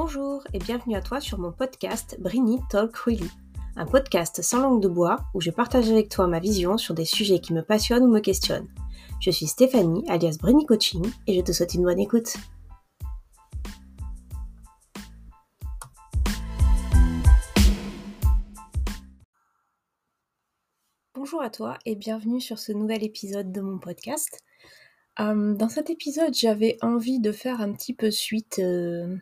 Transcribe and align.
Bonjour 0.00 0.44
et 0.52 0.60
bienvenue 0.60 0.94
à 0.94 1.02
toi 1.02 1.20
sur 1.20 1.40
mon 1.40 1.50
podcast 1.50 2.20
Brini 2.20 2.60
Talk 2.70 2.96
Really, 2.98 3.28
un 3.74 3.84
podcast 3.84 4.42
sans 4.42 4.60
langue 4.60 4.80
de 4.80 4.86
bois 4.86 5.16
où 5.34 5.40
je 5.40 5.50
partage 5.50 5.90
avec 5.90 6.08
toi 6.08 6.28
ma 6.28 6.38
vision 6.38 6.78
sur 6.78 6.94
des 6.94 7.04
sujets 7.04 7.40
qui 7.40 7.52
me 7.52 7.64
passionnent 7.64 8.04
ou 8.04 8.08
me 8.08 8.20
questionnent. 8.20 8.68
Je 9.20 9.32
suis 9.32 9.48
Stéphanie, 9.48 10.08
alias 10.08 10.36
Brini 10.40 10.66
Coaching, 10.66 11.04
et 11.26 11.34
je 11.34 11.40
te 11.40 11.50
souhaite 11.50 11.74
une 11.74 11.82
bonne 11.82 11.98
écoute. 11.98 12.36
Bonjour 21.16 21.42
à 21.42 21.50
toi 21.50 21.76
et 21.86 21.96
bienvenue 21.96 22.40
sur 22.40 22.60
ce 22.60 22.70
nouvel 22.70 23.02
épisode 23.02 23.50
de 23.50 23.60
mon 23.60 23.80
podcast. 23.80 24.38
Euh, 25.18 25.56
dans 25.56 25.68
cet 25.68 25.90
épisode, 25.90 26.34
j'avais 26.34 26.78
envie 26.82 27.18
de 27.18 27.32
faire 27.32 27.60
un 27.60 27.72
petit 27.72 27.94
peu 27.94 28.12
suite 28.12 28.60
euh, 28.60 29.16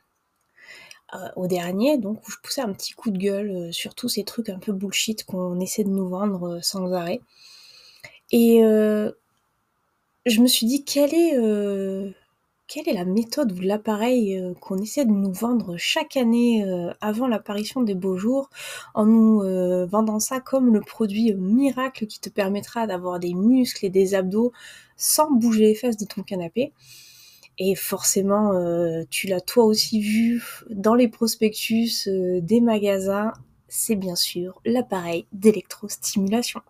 euh, 1.15 1.28
au 1.37 1.46
dernier, 1.46 1.98
donc 1.98 2.27
où 2.27 2.30
je 2.30 2.37
poussais 2.42 2.60
un 2.62 2.73
petit 2.73 2.92
coup 2.92 3.10
de 3.10 3.19
gueule 3.19 3.73
sur 3.73 3.95
tous 3.95 4.09
ces 4.09 4.24
trucs 4.24 4.48
un 4.48 4.59
peu 4.59 4.73
bullshit 4.73 5.24
qu'on 5.24 5.60
essaie 5.60 5.84
de 5.84 5.91
nous 5.91 6.09
vendre 6.09 6.59
sans 6.62 6.92
arrêt. 6.92 7.20
Et 8.32 8.59
je 10.27 10.41
me 10.41 10.46
suis 10.48 10.66
dit, 10.66 10.84
quelle 10.84 11.15
est, 11.15 11.37
quelle 12.66 12.88
est 12.88 12.92
la 12.92 13.05
méthode 13.05 13.52
ou 13.52 13.60
l'appareil 13.60 14.42
qu'on 14.60 14.79
essaie 14.79 15.05
de 15.05 15.12
nous 15.12 15.32
vendre 15.32 15.77
chaque 15.77 16.16
année 16.16 16.65
avant 17.01 17.29
l'apparition 17.29 17.82
des 17.82 17.95
beaux 17.95 18.16
jours, 18.16 18.51
en 18.95 19.07
nous 19.07 19.43
vendant 19.87 20.18
ça 20.18 20.41
comme 20.41 20.74
le 20.74 20.80
produit 20.80 21.32
miracle 21.34 22.07
qui 22.07 22.18
te 22.18 22.30
permettra 22.30 22.88
d'avoir 22.88 23.20
des 23.20 23.34
muscles 23.34 23.87
et 23.87 23.91
des 23.91 24.15
abdos 24.15 24.52
sans 24.96 25.30
bouger 25.30 25.66
les 25.66 25.74
fesses 25.77 25.96
de 25.96 26.07
ton 26.07 26.23
canapé? 26.24 26.73
Et 27.59 27.74
forcément, 27.74 28.52
tu 29.10 29.26
l'as 29.26 29.40
toi 29.40 29.65
aussi 29.65 30.01
vu 30.01 30.43
dans 30.71 30.95
les 30.95 31.09
prospectus 31.09 32.07
des 32.07 32.60
magasins, 32.60 33.32
c'est 33.68 33.96
bien 33.96 34.15
sûr 34.15 34.60
l'appareil 34.65 35.26
d'électrostimulation. 35.32 36.60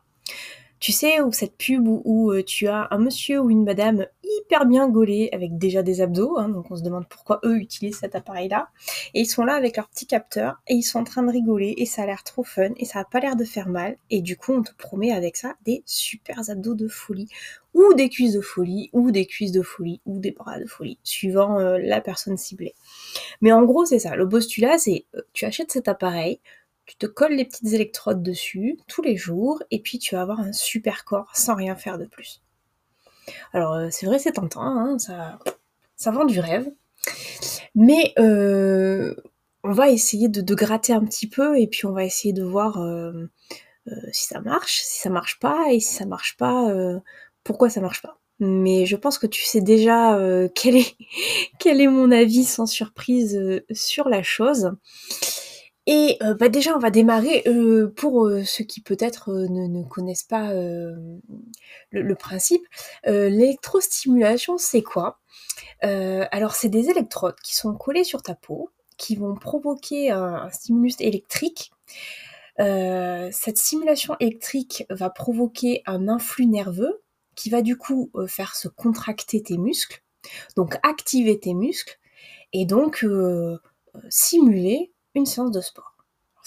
Tu 0.79 0.93
sais, 0.93 1.21
ou 1.21 1.33
cette 1.33 1.57
pub 1.57 1.87
où, 1.87 2.31
euh, 2.33 2.43
tu 2.43 2.69
as 2.69 2.89
un 2.91 2.99
monsieur 2.99 3.41
ou 3.41 3.51
une 3.51 3.65
madame 3.65 4.07
hyper 4.23 4.67
bien 4.67 4.89
gaulé 4.89 5.31
avec 5.33 5.57
déjà 5.57 5.83
des 5.83 6.01
abdos, 6.01 6.37
hein, 6.39 6.49
donc 6.49 6.71
on 6.71 6.77
se 6.77 6.83
demande 6.83 7.09
pourquoi 7.09 7.41
eux 7.45 7.57
utilisent 7.57 7.99
cet 7.99 8.15
appareil-là, 8.15 8.69
et 9.15 9.21
ils 9.21 9.27
sont 9.27 9.45
là 9.45 9.55
avec 9.55 9.77
leur 9.77 9.89
petit 9.89 10.07
capteur 10.07 10.57
et 10.67 10.75
ils 10.75 10.83
sont 10.83 10.99
en 10.99 11.05
train 11.05 11.23
de 11.23 11.31
rigoler 11.31 11.75
et 11.79 11.87
ça 11.87 12.03
a 12.03 12.07
l'air 12.07 12.23
trop 12.25 12.43
fun 12.43 12.71
et 12.77 12.85
ça 12.85 13.01
a 13.01 13.05
pas 13.05 13.21
l'air 13.21 13.37
de 13.37 13.45
faire 13.45 13.69
mal. 13.69 13.97
Et 14.11 14.21
du 14.21 14.37
coup 14.37 14.53
on 14.53 14.63
te 14.63 14.73
promet 14.77 15.13
avec 15.13 15.37
ça 15.37 15.55
des 15.65 15.83
super 15.87 16.51
abdos 16.51 16.75
de 16.75 16.89
folie 16.89 17.29
ou 17.75 17.95
des 17.95 18.09
cuisses 18.09 18.35
de 18.35 18.41
folie 18.41 18.91
ou 18.93 19.11
des 19.11 19.27
cuisses 19.27 19.53
de 19.53 19.63
folie 19.63 20.01
ou 20.07 20.19
des 20.19 20.33
bras 20.33 20.59
de 20.59 20.67
folie 20.67 20.99
suivant 21.03 21.59
euh, 21.59 21.79
la 21.79 22.01
personne 22.01 22.37
ciblée. 22.37 22.75
Mais 23.41 23.53
en 23.53 23.65
gros 23.65 23.85
c'est 23.85 23.99
ça, 23.99 24.17
le 24.17 24.29
postulat 24.29 24.79
c'est 24.79 25.07
euh, 25.15 25.23
tu 25.33 25.45
achètes 25.45 25.73
cet 25.73 25.89
appareil, 25.89 26.41
tu 26.87 26.97
te 26.97 27.07
colles 27.07 27.35
les 27.35 27.45
petites 27.45 27.73
électrodes 27.73 28.23
dessus 28.23 28.79
tous 28.87 29.03
les 29.03 29.17
jours 29.17 29.63
et 29.71 29.81
puis 29.81 29.99
tu 29.99 30.15
vas 30.15 30.23
avoir 30.23 30.41
un 30.41 30.53
super 30.53 31.05
corps 31.05 31.31
sans 31.35 31.55
rien 31.55 31.75
faire 31.75 31.99
de 31.99 32.07
plus. 32.07 32.43
Alors 33.53 33.75
euh, 33.75 33.89
c'est 33.91 34.07
vrai 34.07 34.19
c'est 34.19 34.33
tentant, 34.33 34.63
hein, 34.63 34.99
ça, 34.99 35.39
ça 35.97 36.11
vend 36.13 36.25
du 36.25 36.39
rêve, 36.39 36.71
mais 37.75 38.15
euh, 38.19 39.15
on 39.65 39.73
va 39.73 39.91
essayer 39.91 40.29
de, 40.29 40.55
gratter 40.55 40.93
un 40.93 41.05
petit 41.05 41.29
peu 41.29 41.59
et 41.59 41.67
puis 41.67 41.87
on 41.87 41.93
va 41.93 42.05
essayer 42.05 42.33
de 42.33 42.45
voir 42.45 42.81
euh, 42.81 43.29
si 44.13 44.29
ça 44.29 44.41
marche, 44.41 44.81
si 44.83 45.01
ça 45.01 45.11
marche 45.11 45.41
pas 45.41 45.73
et 45.73 45.81
si 45.81 45.93
ça 45.93 46.07
marche 46.07 46.37
pas, 46.37 46.73
pourquoi 47.43 47.69
ça 47.69 47.81
marche 47.81 48.03
pas. 48.03 48.19
Mais 48.39 48.87
je 48.87 48.97
pense 48.97 49.19
que 49.19 49.27
tu 49.27 49.45
sais 49.45 49.61
déjà 49.61 50.17
quel 50.55 51.81
est 51.81 51.89
mon 51.89 52.13
avis 52.13 52.45
sans 52.45 52.67
surprise 52.67 53.41
sur 53.73 54.09
la 54.09 54.23
chose. 54.23 54.71
Et 55.87 56.19
euh, 56.23 56.35
bah 56.35 56.49
déjà, 56.49 56.75
on 56.75 56.81
va 56.81 56.91
démarrer 56.91 57.45
euh, 57.47 57.93
pour 57.95 58.27
euh, 58.27 58.43
ceux 58.43 58.65
qui 58.65 58.81
peut-être 58.81 59.33
ne, 59.33 59.85
connaissent 59.85 60.25
pas 60.25 60.53
le, 60.53 62.15
principe. 62.15 62.67
L'électrostimulation, 63.05 64.59
c'est 64.59 64.83
quoi? 64.83 65.21
Alors, 65.83 66.55
c'est 66.55 66.69
des 66.69 66.91
électrodes 66.91 67.39
qui 67.43 67.55
sont 67.55 67.75
collées 67.75 68.05
sur 68.05 68.23
ta 68.23 68.35
peau, 68.35 68.71
qui 68.97 69.17
vont 69.17 69.35
provoquer 69.35 70.11
un, 70.11 70.51
stimulus 70.51 70.97
électrique. 71.01 71.73
cette 72.59 73.59
stimulation 73.59 74.17
électrique 74.19 74.85
va 74.91 75.11
provoquer 75.11 75.83
un 75.87 76.09
influx 76.09 76.47
nerveux 76.47 77.03
qui 77.37 77.51
va 77.51 77.63
du 77.63 77.77
coup 77.77 78.11
faire 78.27 78.57
se 78.57 78.67
contracter 78.67 79.43
tes 79.43 79.59
muscles, 79.59 80.03
donc 80.57 80.79
activer 80.83 81.39
tes 81.39 81.55
muscles, 81.55 81.99
et 82.53 82.65
donc 82.65 83.07
simuler 84.09 84.93
une 85.17 85.27
séance 85.27 85.51
de 85.51 85.61
sport. 85.61 85.97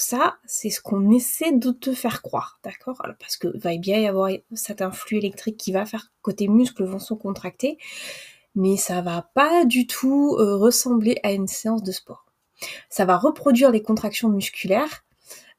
Ça, 0.02 0.38
c'est 0.46 0.70
ce 0.70 0.80
qu'on 0.82 1.12
essaie 1.12 1.52
de 1.52 1.72
te 1.72 1.94
faire 1.94 2.22
croire, 2.22 2.62
d'accord? 2.64 3.02
Parce 3.20 3.36
que 3.36 3.50
va 3.58 3.76
bien 3.76 4.00
y 4.00 4.08
avoir 4.08 4.30
cet 4.54 4.82
influx 4.82 5.18
électrique 5.18 5.58
qui 5.58 5.74
va 5.74 5.86
faire 5.86 6.14
que 6.24 6.32
tes 6.32 6.48
muscles 6.48 6.86
vont 6.86 7.00
se 7.00 7.14
contracter, 7.14 7.78
mais 8.56 8.78
ça 8.78 9.02
va 9.02 9.30
pas 9.34 9.66
du 9.66 9.88
tout 9.88 10.38
euh, 10.40 10.56
ressembler 10.56 11.18
à 11.24 11.34
une 11.34 11.50
séance 11.50 11.84
de 11.84 11.92
sport. 11.92 12.26
Ça 12.90 13.04
va 13.04 13.18
reproduire 13.18 13.72
les 13.72 13.82
contractions 13.82 14.30
musculaires 14.30 15.04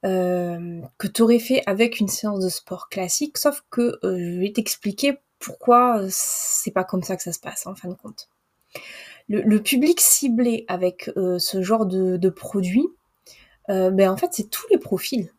euh, 0.06 0.80
que 0.96 1.06
tu 1.06 1.20
aurais 1.20 1.38
fait 1.38 1.62
avec 1.66 2.00
une 2.00 2.08
séance 2.08 2.42
de 2.42 2.48
sport 2.48 2.88
classique, 2.88 3.36
sauf 3.36 3.62
que 3.68 3.98
euh, 4.04 4.16
je 4.18 4.40
vais 4.40 4.52
t'expliquer 4.52 5.18
pourquoi 5.38 6.00
c'est 6.08 6.70
pas 6.70 6.84
comme 6.84 7.02
ça 7.02 7.14
que 7.18 7.22
ça 7.22 7.34
se 7.34 7.40
passe 7.40 7.66
en 7.66 7.74
fin 7.74 7.90
de 7.90 7.94
compte. 7.94 8.30
Le, 9.28 9.58
public 9.58 10.00
ciblé 10.00 10.64
avec 10.66 11.10
ce 11.14 11.62
genre 11.62 11.86
de 11.86 12.28
produit, 12.30 12.88
euh, 13.70 13.90
ben 13.90 14.10
en 14.10 14.16
fait 14.16 14.30
c'est 14.32 14.50
tous 14.50 14.66
les 14.70 14.78
profils. 14.78 15.32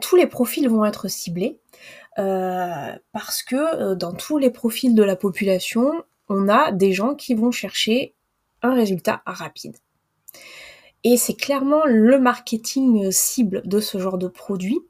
Tous 0.00 0.16
les 0.16 0.26
profils 0.26 0.68
vont 0.68 0.84
être 0.84 1.06
ciblés 1.06 1.60
euh, 2.18 2.96
parce 3.12 3.44
que 3.44 3.54
euh, 3.54 3.94
dans 3.94 4.12
tous 4.12 4.36
les 4.36 4.50
profils 4.50 4.94
de 4.94 5.02
la 5.04 5.14
population, 5.14 6.04
on 6.28 6.48
a 6.48 6.72
des 6.72 6.92
gens 6.92 7.14
qui 7.14 7.34
vont 7.34 7.52
chercher 7.52 8.14
un 8.62 8.74
résultat 8.74 9.22
rapide. 9.24 9.76
Et 11.04 11.16
c'est 11.16 11.34
clairement 11.34 11.84
le 11.86 12.18
marketing 12.18 13.12
cible 13.12 13.62
de 13.64 13.78
ce 13.78 13.98
genre 13.98 14.18
de 14.18 14.26
produit 14.26 14.80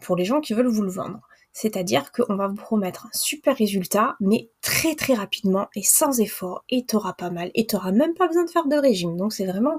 pour 0.00 0.14
les 0.14 0.24
gens 0.24 0.40
qui 0.40 0.54
veulent 0.54 0.68
vous 0.68 0.82
le 0.82 0.90
vendre. 0.90 1.20
C'est-à-dire 1.52 2.12
qu'on 2.12 2.34
va 2.34 2.48
vous 2.48 2.54
promettre 2.54 3.06
un 3.06 3.10
super 3.12 3.56
résultat, 3.56 4.16
mais 4.20 4.50
très 4.62 4.94
très 4.94 5.14
rapidement 5.14 5.68
et 5.76 5.82
sans 5.82 6.18
effort, 6.20 6.64
et 6.70 6.86
t'auras 6.86 7.12
pas 7.12 7.30
mal, 7.30 7.50
et 7.54 7.66
t'auras 7.66 7.92
même 7.92 8.14
pas 8.14 8.26
besoin 8.26 8.44
de 8.44 8.50
faire 8.50 8.66
de 8.66 8.76
régime. 8.76 9.16
Donc 9.16 9.32
c'est 9.34 9.46
vraiment 9.46 9.78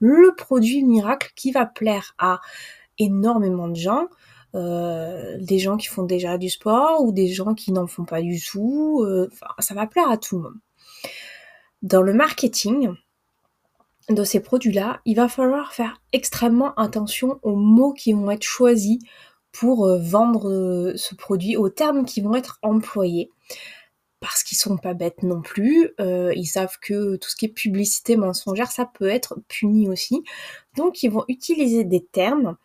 le 0.00 0.34
produit 0.34 0.84
miracle 0.84 1.32
qui 1.34 1.50
va 1.50 1.64
plaire 1.64 2.14
à 2.18 2.40
énormément 2.98 3.68
de 3.68 3.76
gens. 3.76 4.08
Euh, 4.54 5.36
des 5.40 5.58
gens 5.58 5.76
qui 5.76 5.88
font 5.88 6.04
déjà 6.04 6.38
du 6.38 6.48
sport 6.48 7.02
ou 7.02 7.10
des 7.10 7.26
gens 7.26 7.54
qui 7.54 7.72
n'en 7.72 7.88
font 7.88 8.04
pas 8.04 8.22
du 8.22 8.40
tout. 8.40 9.02
Euh, 9.04 9.28
ça 9.58 9.74
va 9.74 9.86
plaire 9.86 10.08
à 10.08 10.16
tout 10.16 10.36
le 10.36 10.42
monde. 10.42 10.58
Dans 11.82 12.02
le 12.02 12.12
marketing 12.12 12.90
de 14.10 14.22
ces 14.22 14.40
produits-là, 14.40 15.00
il 15.06 15.16
va 15.16 15.28
falloir 15.28 15.72
faire 15.72 16.00
extrêmement 16.12 16.72
attention 16.74 17.40
aux 17.42 17.56
mots 17.56 17.94
qui 17.94 18.12
vont 18.12 18.30
être 18.30 18.44
choisis 18.44 18.98
pour 19.54 19.86
euh, 19.86 19.98
vendre 19.98 20.50
euh, 20.50 20.96
ce 20.96 21.14
produit 21.14 21.56
aux 21.56 21.70
termes 21.70 22.04
qui 22.04 22.20
vont 22.20 22.34
être 22.34 22.58
employés 22.62 23.30
parce 24.20 24.42
qu'ils 24.42 24.58
sont 24.58 24.76
pas 24.76 24.94
bêtes 24.94 25.22
non 25.22 25.42
plus. 25.42 25.90
Euh, 26.00 26.32
ils 26.34 26.46
savent 26.46 26.76
que 26.80 27.16
tout 27.16 27.28
ce 27.28 27.36
qui 27.36 27.44
est 27.46 27.50
publicité 27.50 28.16
mensongère, 28.16 28.72
ça 28.72 28.84
peut 28.86 29.08
être 29.08 29.38
puni 29.48 29.88
aussi. 29.88 30.24
Donc 30.76 31.02
ils 31.02 31.10
vont 31.10 31.24
utiliser 31.28 31.84
des 31.84 32.04
termes 32.04 32.56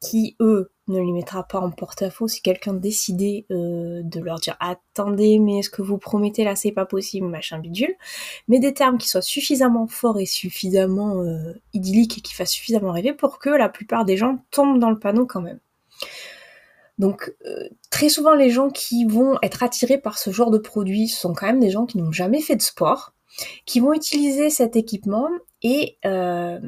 qui, 0.00 0.36
eux, 0.40 0.70
ne 0.88 1.00
les 1.00 1.10
mettra 1.10 1.42
pas 1.42 1.58
en 1.58 1.70
porte-à-faux 1.70 2.28
si 2.28 2.42
quelqu'un 2.42 2.74
décidait 2.74 3.44
de 3.50 4.20
leur 4.20 4.38
dire 4.38 4.56
attendez 4.60 5.40
mais 5.40 5.62
ce 5.62 5.70
que 5.70 5.82
vous 5.82 5.98
promettez 5.98 6.44
là 6.44 6.54
c'est 6.54 6.70
pas 6.70 6.86
possible 6.86 7.26
machin 7.26 7.58
bidule 7.58 7.96
mais 8.46 8.60
des 8.60 8.72
termes 8.72 8.96
qui 8.96 9.08
soient 9.08 9.20
suffisamment 9.20 9.88
forts 9.88 10.20
et 10.20 10.26
suffisamment 10.26 11.24
idylliques 11.72 12.18
et 12.18 12.20
qui 12.20 12.34
fassent 12.34 12.52
suffisamment 12.52 12.92
rêver 12.92 13.14
pour 13.14 13.40
que 13.40 13.50
la 13.50 13.68
plupart 13.68 14.04
des 14.04 14.16
gens 14.16 14.38
tombent 14.52 14.78
dans 14.78 14.90
le 14.90 14.98
panneau 15.00 15.26
quand 15.26 15.40
même. 15.40 15.58
Donc 16.98 17.34
euh, 17.44 17.68
très 17.90 18.08
souvent 18.08 18.34
les 18.34 18.50
gens 18.50 18.70
qui 18.70 19.04
vont 19.04 19.38
être 19.42 19.62
attirés 19.62 19.98
par 19.98 20.18
ce 20.18 20.30
genre 20.30 20.50
de 20.50 20.58
produit 20.58 21.08
sont 21.08 21.34
quand 21.34 21.46
même 21.46 21.60
des 21.60 21.70
gens 21.70 21.86
qui 21.86 21.98
n'ont 21.98 22.12
jamais 22.12 22.40
fait 22.40 22.56
de 22.56 22.62
sport, 22.62 23.12
qui 23.66 23.80
vont 23.80 23.92
utiliser 23.92 24.48
cet 24.48 24.76
équipement 24.76 25.28
et 25.62 25.98
euh, 26.06 26.58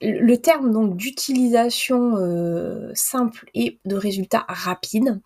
le 0.00 0.36
terme 0.36 0.72
donc 0.72 0.96
d'utilisation 0.96 2.16
euh, 2.16 2.92
simple 2.94 3.50
et 3.54 3.80
de 3.84 3.96
résultats 3.96 4.46
rapides. 4.48 5.20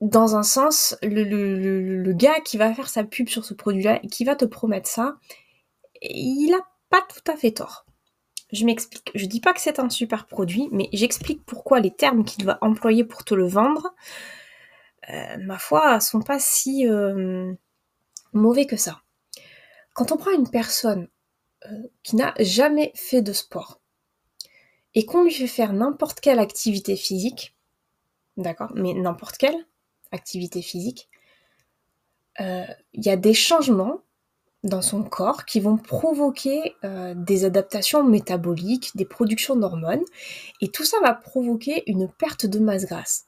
dans 0.00 0.36
un 0.36 0.42
sens, 0.42 0.96
le, 1.02 2.12
gars 2.12 2.40
qui 2.40 2.56
va 2.56 2.72
faire 2.72 2.88
sa 2.88 3.04
pub 3.04 3.28
sur 3.28 3.44
ce 3.44 3.52
produit-là 3.52 4.00
et 4.02 4.08
qui 4.08 4.24
va 4.24 4.34
te 4.34 4.46
promettre 4.46 4.88
ça, 4.88 5.18
il 6.00 6.54
a 6.54 6.66
pas 6.88 7.02
tout 7.02 7.30
à 7.30 7.36
fait 7.36 7.52
tort. 7.52 7.84
Je 8.52 8.64
m'explique. 8.64 9.10
Je 9.14 9.26
dis 9.26 9.40
pas 9.40 9.52
que 9.52 9.60
c'est 9.60 9.78
un 9.78 9.88
super 9.88 10.26
produit, 10.26 10.68
mais 10.72 10.88
j'explique 10.92 11.44
pourquoi 11.44 11.80
les 11.80 11.90
termes 11.90 12.24
qu'il 12.24 12.44
va 12.44 12.58
employer 12.62 13.04
pour 13.04 13.24
te 13.24 13.34
le 13.34 13.46
vendre, 13.46 13.94
euh, 15.08 15.36
ma 15.38 15.58
foi, 15.58 16.00
sont 16.00 16.20
pas 16.20 16.38
si 16.38 16.86
euh, 16.88 17.52
mauvais 18.32 18.66
que 18.66 18.76
ça. 18.76 19.02
Quand 19.94 20.12
on 20.12 20.16
prend 20.16 20.32
une 20.32 20.50
personne 20.50 21.08
qui 22.02 22.16
n'a 22.16 22.32
jamais 22.40 22.90
fait 22.94 23.20
de 23.20 23.34
sport 23.34 23.82
et 24.94 25.04
qu'on 25.04 25.24
lui 25.24 25.34
fait 25.34 25.46
faire 25.46 25.74
n'importe 25.74 26.20
quelle 26.20 26.38
activité 26.38 26.96
physique, 26.96 27.54
d'accord, 28.38 28.72
mais 28.74 28.94
n'importe 28.94 29.36
quelle 29.36 29.66
activité 30.10 30.62
physique, 30.62 31.10
il 32.38 32.76
y 32.94 33.10
a 33.10 33.16
des 33.16 33.34
changements 33.34 34.00
dans 34.62 34.82
son 34.82 35.02
corps 35.02 35.44
qui 35.46 35.60
vont 35.60 35.76
provoquer 35.76 36.74
euh, 36.84 37.14
des 37.16 37.44
adaptations 37.44 38.04
métaboliques, 38.04 38.94
des 38.94 39.06
productions 39.06 39.56
d'hormones, 39.56 40.04
et 40.60 40.68
tout 40.68 40.84
ça 40.84 40.98
va 41.00 41.14
provoquer 41.14 41.82
une 41.90 42.08
perte 42.08 42.46
de 42.46 42.58
masse 42.58 42.84
grasse. 42.84 43.26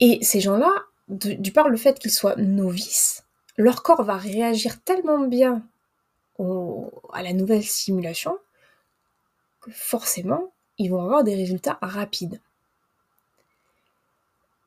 Et 0.00 0.22
ces 0.22 0.40
gens-là, 0.40 0.72
du 1.08 1.52
par 1.52 1.68
le 1.68 1.76
fait 1.76 1.98
qu'ils 1.98 2.12
soient 2.12 2.36
novices, 2.36 3.24
leur 3.56 3.82
corps 3.82 4.04
va 4.04 4.16
réagir 4.16 4.80
tellement 4.82 5.26
bien 5.26 5.62
à 7.12 7.22
la 7.22 7.32
nouvelle 7.32 7.64
stimulation 7.64 8.38
que 9.60 9.72
forcément, 9.72 10.52
ils 10.78 10.88
vont 10.88 11.02
avoir 11.02 11.24
des 11.24 11.34
résultats 11.34 11.78
rapides. 11.82 12.40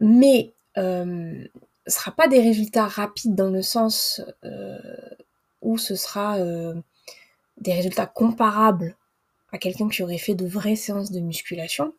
Mais 0.02 0.52
euh, 0.78 1.48
ce 1.88 1.95
sera 1.95 2.12
pas 2.12 2.28
des 2.28 2.39
résultats 2.39 2.88
rapides 2.88 3.36
dans 3.36 3.50
le 3.50 3.62
sens 3.62 4.22
euh, 4.44 4.78
où 5.62 5.78
ce 5.78 5.95
sera 5.95 6.38
euh, 6.38 6.75
des 7.57 7.74
résultats 7.74 8.06
comparables 8.06 8.95
à 9.51 9.57
quelqu'un 9.57 9.89
qui 9.89 10.04
aurait 10.04 10.18
fait 10.18 10.36
de 10.36 10.45
vraies 10.45 10.75
séances 10.75 11.12
de 11.12 11.19
musculation. 11.19 11.94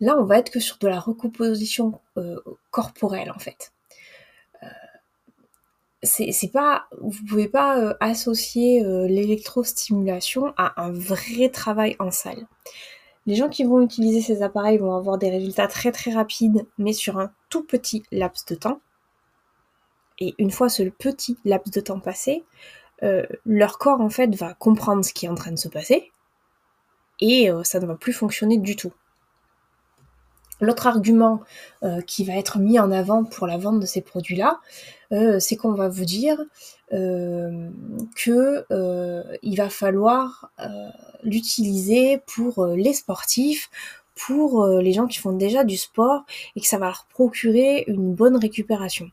Là, 0.00 0.16
on 0.18 0.24
va 0.24 0.38
être 0.38 0.50
que 0.50 0.60
sur 0.60 0.78
de 0.78 0.88
la 0.88 1.00
recomposition 1.00 2.00
euh, 2.16 2.40
corporelle 2.70 3.30
en 3.30 3.38
fait. 3.38 3.72
c'est 6.02 6.52
pas, 6.52 6.86
vous 7.00 7.24
pouvez 7.28 7.48
pas 7.48 7.96
associer 7.98 8.84
l'électrostimulation 9.08 10.54
à 10.56 10.80
un 10.80 10.92
vrai 10.92 11.48
travail 11.48 11.96
en 11.98 12.12
salle. 12.12 12.46
Les 13.26 13.34
gens 13.34 13.48
qui 13.48 13.64
vont 13.64 13.82
utiliser 13.82 14.22
ces 14.22 14.42
appareils 14.42 14.78
vont 14.78 14.94
avoir 14.94 15.18
des 15.18 15.28
résultats 15.28 15.66
très 15.66 15.90
très 15.90 16.12
rapides, 16.12 16.66
mais 16.78 16.92
sur 16.92 17.18
un 17.18 17.32
tout 17.50 17.64
petit 17.64 18.04
laps 18.12 18.46
de 18.46 18.54
temps. 18.54 18.80
Et 20.20 20.34
une 20.38 20.50
fois 20.50 20.68
ce 20.68 20.82
petit 20.82 21.38
laps 21.44 21.72
de 21.72 21.80
temps 21.80 22.00
passé, 22.00 22.44
euh, 23.02 23.24
leur 23.46 23.78
corps 23.78 24.00
en 24.00 24.10
fait 24.10 24.34
va 24.34 24.54
comprendre 24.54 25.04
ce 25.04 25.12
qui 25.12 25.26
est 25.26 25.28
en 25.28 25.36
train 25.36 25.52
de 25.52 25.58
se 25.58 25.68
passer 25.68 26.10
et 27.20 27.48
euh, 27.50 27.62
ça 27.62 27.78
ne 27.78 27.86
va 27.86 27.94
plus 27.94 28.12
fonctionner 28.12 28.58
du 28.58 28.74
tout. 28.74 28.92
L'autre 30.60 30.88
argument 30.88 31.40
euh, 31.84 32.00
qui 32.00 32.24
va 32.24 32.34
être 32.34 32.58
mis 32.58 32.80
en 32.80 32.90
avant 32.90 33.22
pour 33.22 33.46
la 33.46 33.58
vente 33.58 33.78
de 33.78 33.86
ces 33.86 34.00
produits-là, 34.00 34.60
c'est 35.38 35.56
qu'on 35.56 35.72
va 35.72 35.88
vous 35.88 36.04
dire 36.04 36.38
que 36.90 38.66
il 39.42 39.56
va 39.56 39.70
falloir 39.70 40.50
l'utiliser 41.22 42.20
pour 42.26 42.66
les 42.66 42.92
sportifs, 42.92 43.70
pour 44.14 44.66
les 44.66 44.92
gens 44.92 45.06
qui 45.06 45.18
font 45.18 45.32
déjà 45.32 45.64
du 45.64 45.78
sport 45.78 46.24
et 46.56 46.60
que 46.60 46.66
ça 46.66 46.76
va 46.76 46.86
leur 46.86 47.06
procurer 47.08 47.84
une 47.86 48.14
bonne 48.14 48.36
récupération. 48.36 49.10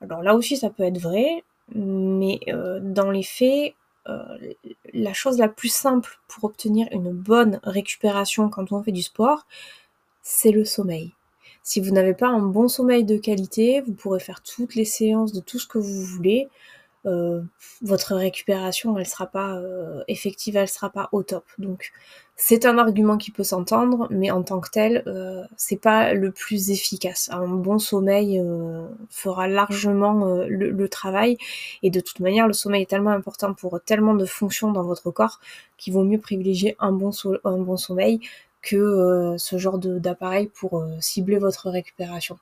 Alors 0.00 0.22
là 0.22 0.34
aussi, 0.34 0.56
ça 0.56 0.70
peut 0.70 0.84
être 0.84 0.98
vrai, 0.98 1.42
mais 1.74 2.40
euh, 2.48 2.78
dans 2.80 3.10
les 3.10 3.22
faits, 3.22 3.74
euh, 4.08 4.38
la 4.94 5.12
chose 5.12 5.38
la 5.38 5.48
plus 5.48 5.72
simple 5.72 6.18
pour 6.28 6.44
obtenir 6.44 6.88
une 6.92 7.12
bonne 7.12 7.60
récupération 7.62 8.48
quand 8.48 8.72
on 8.72 8.82
fait 8.82 8.92
du 8.92 9.02
sport, 9.02 9.46
c'est 10.22 10.52
le 10.52 10.64
sommeil. 10.64 11.12
Si 11.62 11.80
vous 11.80 11.90
n'avez 11.90 12.14
pas 12.14 12.28
un 12.28 12.40
bon 12.40 12.68
sommeil 12.68 13.04
de 13.04 13.18
qualité, 13.18 13.82
vous 13.82 13.92
pourrez 13.92 14.20
faire 14.20 14.42
toutes 14.42 14.74
les 14.74 14.86
séances 14.86 15.32
de 15.32 15.40
tout 15.40 15.58
ce 15.58 15.66
que 15.66 15.78
vous 15.78 16.02
voulez. 16.02 16.48
Euh, 17.08 17.42
votre 17.82 18.14
récupération, 18.14 18.98
elle 18.98 19.06
sera 19.06 19.26
pas 19.26 19.60
effective, 20.08 20.56
elle 20.56 20.68
sera 20.68 20.90
pas 20.90 21.08
au 21.12 21.22
top. 21.22 21.44
Donc 21.58 21.92
c'est 22.40 22.66
un 22.66 22.78
argument 22.78 23.18
qui 23.18 23.32
peut 23.32 23.42
s'entendre, 23.42 24.06
mais 24.10 24.30
en 24.30 24.44
tant 24.44 24.60
que 24.60 24.70
tel, 24.70 25.02
euh, 25.08 25.42
c'est 25.56 25.76
pas 25.76 26.14
le 26.14 26.30
plus 26.30 26.70
efficace. 26.70 27.28
Un 27.32 27.48
bon 27.48 27.80
sommeil 27.80 28.38
euh, 28.38 28.86
fera 29.10 29.48
largement 29.48 30.24
euh, 30.28 30.46
le, 30.48 30.88
travail, 30.88 31.36
et 31.82 31.90
de 31.90 31.98
toute 31.98 32.20
manière, 32.20 32.46
le 32.46 32.52
sommeil 32.52 32.82
est 32.82 32.86
tellement 32.86 33.10
important 33.10 33.54
pour 33.54 33.80
tellement 33.84 34.14
de 34.14 34.24
fonctions 34.24 34.70
dans 34.70 34.84
votre 34.84 35.10
corps 35.10 35.40
qu'il 35.78 35.92
vaut 35.94 36.04
mieux 36.04 36.20
privilégier 36.20 36.76
un 36.78 36.92
bon 36.92 37.10
sommeil 37.76 38.20
que 38.62 39.34
ce 39.38 39.58
genre 39.58 39.78
d'appareil 39.78 40.48
pour 40.48 40.84
cibler 41.00 41.38
votre 41.38 41.70
récupération 41.70 42.38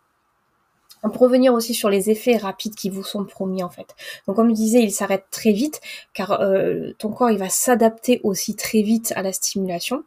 pour 1.10 1.22
revenir 1.22 1.52
aussi 1.52 1.74
sur 1.74 1.90
les 1.90 2.10
effets 2.10 2.36
rapides 2.36 2.74
qui 2.74 2.90
vous 2.90 3.02
sont 3.02 3.24
promis 3.24 3.62
en 3.62 3.70
fait. 3.70 3.94
Donc 4.26 4.36
comme 4.36 4.48
je 4.48 4.54
disais, 4.54 4.82
il 4.82 4.90
s'arrête 4.90 5.26
très 5.30 5.52
vite 5.52 5.80
car 6.14 6.40
euh, 6.40 6.92
ton 6.98 7.10
corps 7.10 7.30
il 7.30 7.38
va 7.38 7.48
s'adapter 7.48 8.20
aussi 8.22 8.56
très 8.56 8.82
vite 8.82 9.12
à 9.16 9.22
la 9.22 9.32
stimulation. 9.32 10.04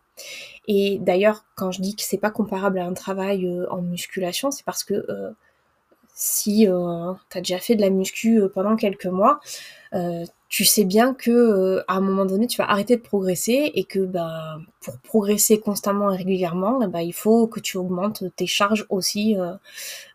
Et 0.67 0.99
d'ailleurs, 0.99 1.45
quand 1.55 1.71
je 1.71 1.81
dis 1.81 1.95
que 1.95 2.03
c'est 2.03 2.17
pas 2.17 2.31
comparable 2.31 2.79
à 2.79 2.85
un 2.85 2.93
travail 2.93 3.45
euh, 3.47 3.65
en 3.71 3.81
musculation, 3.81 4.51
c'est 4.51 4.65
parce 4.65 4.83
que 4.83 4.93
euh, 4.93 5.31
si 6.13 6.67
tu 6.67 7.37
as 7.37 7.41
déjà 7.41 7.59
fait 7.59 7.75
de 7.75 7.81
la 7.81 7.89
muscu 7.89 8.41
pendant 8.53 8.75
quelques 8.75 9.05
mois, 9.05 9.39
tu 10.49 10.65
sais 10.65 10.83
bien 10.83 11.13
que 11.13 11.29
euh, 11.29 11.83
à 11.87 11.93
un 11.97 12.01
moment 12.01 12.25
donné 12.25 12.47
tu 12.47 12.57
vas 12.57 12.69
arrêter 12.69 12.97
de 12.97 13.01
progresser 13.01 13.71
et 13.75 13.83
que 13.83 13.99
bah, 13.99 14.57
pour 14.81 14.97
progresser 14.97 15.59
constamment 15.59 16.11
et 16.11 16.17
régulièrement 16.17 16.85
bah, 16.87 17.03
il 17.03 17.13
faut 17.13 17.45
que 17.45 17.59
tu 17.59 17.77
augmentes 17.77 18.23
tes 18.35 18.47
charges 18.47 18.87
aussi 18.89 19.37
euh, 19.37 19.53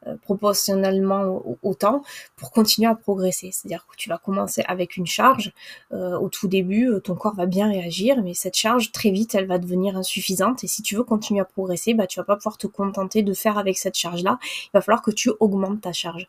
euh, 0.09 0.17
proportionnellement 0.23 1.43
autant 1.63 2.03
pour 2.37 2.51
continuer 2.51 2.89
à 2.89 2.97
progresser. 2.97 3.51
C'est 3.53 3.69
à 3.69 3.69
dire 3.69 3.87
que 3.89 3.97
tu 3.97 4.09
vas 4.09 4.19
commencer 4.19 4.65
avec 4.67 4.97
une 4.97 5.07
charge 5.07 5.53
au 5.93 6.29
tout 6.29 6.49
début 6.49 6.91
ton 7.05 7.15
corps 7.15 7.35
va 7.37 7.47
bien 7.47 7.69
réagir 7.69 8.21
mais 8.23 8.35
cette 8.35 8.57
charge 8.57 8.91
très 8.91 9.11
vite 9.11 9.35
elle 9.37 9.47
va 9.47 9.59
devenir 9.59 9.97
insuffisante 9.97 10.65
et 10.65 10.67
si 10.67 10.83
tu 10.83 10.97
veux 10.97 11.05
continuer 11.05 11.41
à 11.41 11.45
progresser 11.45 11.95
bah, 11.95 12.09
tu 12.09 12.19
vas 12.19 12.25
pas 12.25 12.37
pouvoir 12.37 12.59
te 12.59 12.67
contenter 12.67 13.23
de 13.23 13.35
faire 13.35 13.57
avec 13.57 13.79
cette 13.79 13.97
charge 13.97 14.25
là 14.25 14.39
il 14.43 14.71
va 14.75 14.81
falloir 14.81 15.03
que 15.03 15.13
tu 15.13 15.31
augmentes 15.39 15.83
ta 15.83 15.93
charge 15.93 16.29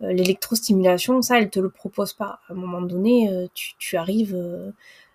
l'électrostimulation, 0.00 1.22
ça, 1.22 1.38
elle 1.38 1.50
te 1.50 1.60
le 1.60 1.70
propose 1.70 2.12
pas. 2.12 2.40
À 2.48 2.52
un 2.52 2.54
moment 2.54 2.82
donné, 2.82 3.30
euh, 3.30 3.46
tu, 3.54 3.96
arrives, 3.96 4.34
euh, 4.34 4.70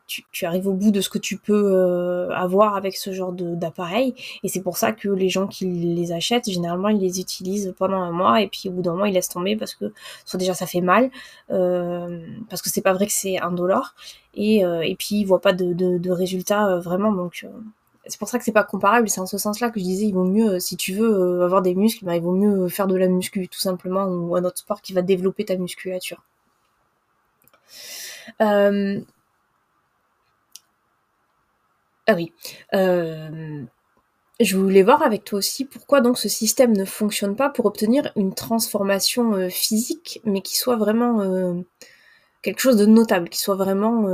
tu, 0.07 0.45
arrives 0.45 0.67
au 0.67 0.73
bout 0.73 0.91
de 0.91 1.01
ce 1.01 1.09
que 1.09 1.17
tu 1.17 1.37
peux 1.37 2.27
avoir 2.33 2.75
avec 2.75 2.97
ce 2.97 3.11
genre 3.13 3.31
d'appareil. 3.33 4.15
Et 4.43 4.49
c'est 4.49 4.61
pour 4.61 4.77
ça 4.77 4.91
que 4.91 5.09
les 5.09 5.29
gens 5.29 5.47
qui 5.47 5.65
les 5.65 6.11
achètent, 6.11 6.49
généralement, 6.49 6.89
ils 6.89 6.99
les 6.99 7.19
utilisent 7.19 7.73
pendant 7.77 8.01
un 8.01 8.11
mois 8.11 8.41
et 8.41 8.47
puis 8.47 8.69
au 8.69 8.71
bout 8.71 8.81
d'un 8.81 8.95
mois, 8.95 9.07
ils 9.07 9.13
laissent 9.13 9.29
tomber 9.29 9.55
parce 9.55 9.75
que 9.75 9.93
soit 10.25 10.39
déjà 10.39 10.53
ça 10.53 10.65
fait 10.65 10.81
mal, 10.81 11.11
parce 11.47 12.61
que 12.61 12.69
c'est 12.69 12.81
pas 12.81 12.93
vrai 12.93 13.07
que 13.07 13.13
c'est 13.13 13.39
un 13.39 13.55
et, 14.33 14.59
et 14.61 14.95
puis 14.95 15.15
ils 15.15 15.25
voient 15.25 15.41
pas 15.41 15.53
de, 15.53 15.73
de, 15.73 15.97
de 15.97 16.11
résultats 16.11 16.77
vraiment. 16.79 17.11
Donc 17.13 17.45
c'est 18.07 18.17
pour 18.19 18.29
ça 18.29 18.37
que 18.39 18.43
c'est 18.43 18.51
pas 18.51 18.63
comparable. 18.63 19.09
C'est 19.09 19.21
en 19.21 19.27
ce 19.27 19.37
sens-là 19.37 19.69
que 19.69 19.79
je 19.79 19.85
disais, 19.85 20.05
il 20.05 20.13
vaut 20.13 20.23
mieux, 20.23 20.53
euh, 20.55 20.59
si 20.59 20.77
tu 20.77 20.93
veux 20.93 21.41
euh, 21.41 21.45
avoir 21.45 21.61
des 21.61 21.75
muscles, 21.75 22.05
bah, 22.05 22.15
il 22.15 22.21
vaut 22.21 22.33
mieux 22.33 22.67
faire 22.67 22.87
de 22.87 22.95
la 22.95 23.07
muscu, 23.07 23.47
tout 23.47 23.59
simplement, 23.59 24.05
ou 24.05 24.35
un 24.35 24.43
autre 24.43 24.57
sport 24.59 24.81
qui 24.81 24.93
va 24.93 25.01
développer 25.01 25.45
ta 25.45 25.55
musculature. 25.57 26.23
Euh, 28.41 29.01
ah 32.07 32.13
oui. 32.15 32.31
Je 34.39 34.57
voulais 34.57 34.81
voir 34.81 35.03
avec 35.03 35.23
toi 35.23 35.37
aussi 35.37 35.65
pourquoi 35.65 36.01
donc 36.01 36.17
ce 36.17 36.27
système 36.27 36.75
ne 36.75 36.85
fonctionne 36.85 37.35
pas 37.35 37.49
pour 37.49 37.67
obtenir 37.67 38.11
une 38.15 38.33
transformation 38.33 39.49
physique, 39.49 40.19
mais 40.25 40.41
qui 40.41 40.57
soit 40.57 40.77
vraiment 40.77 41.63
quelque 42.41 42.59
chose 42.59 42.77
de 42.77 42.87
notable, 42.87 43.29
qui 43.29 43.39
soit 43.39 43.55
vraiment 43.55 44.07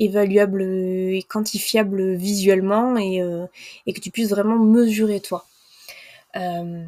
évaluable 0.00 0.62
et 0.62 1.24
quantifiable 1.28 2.14
visuellement 2.14 2.96
et, 2.96 3.22
euh, 3.22 3.46
et 3.86 3.92
que 3.92 4.00
tu 4.00 4.10
puisses 4.10 4.30
vraiment 4.30 4.58
mesurer 4.58 5.20
toi. 5.20 5.44
Euh, 6.36 6.84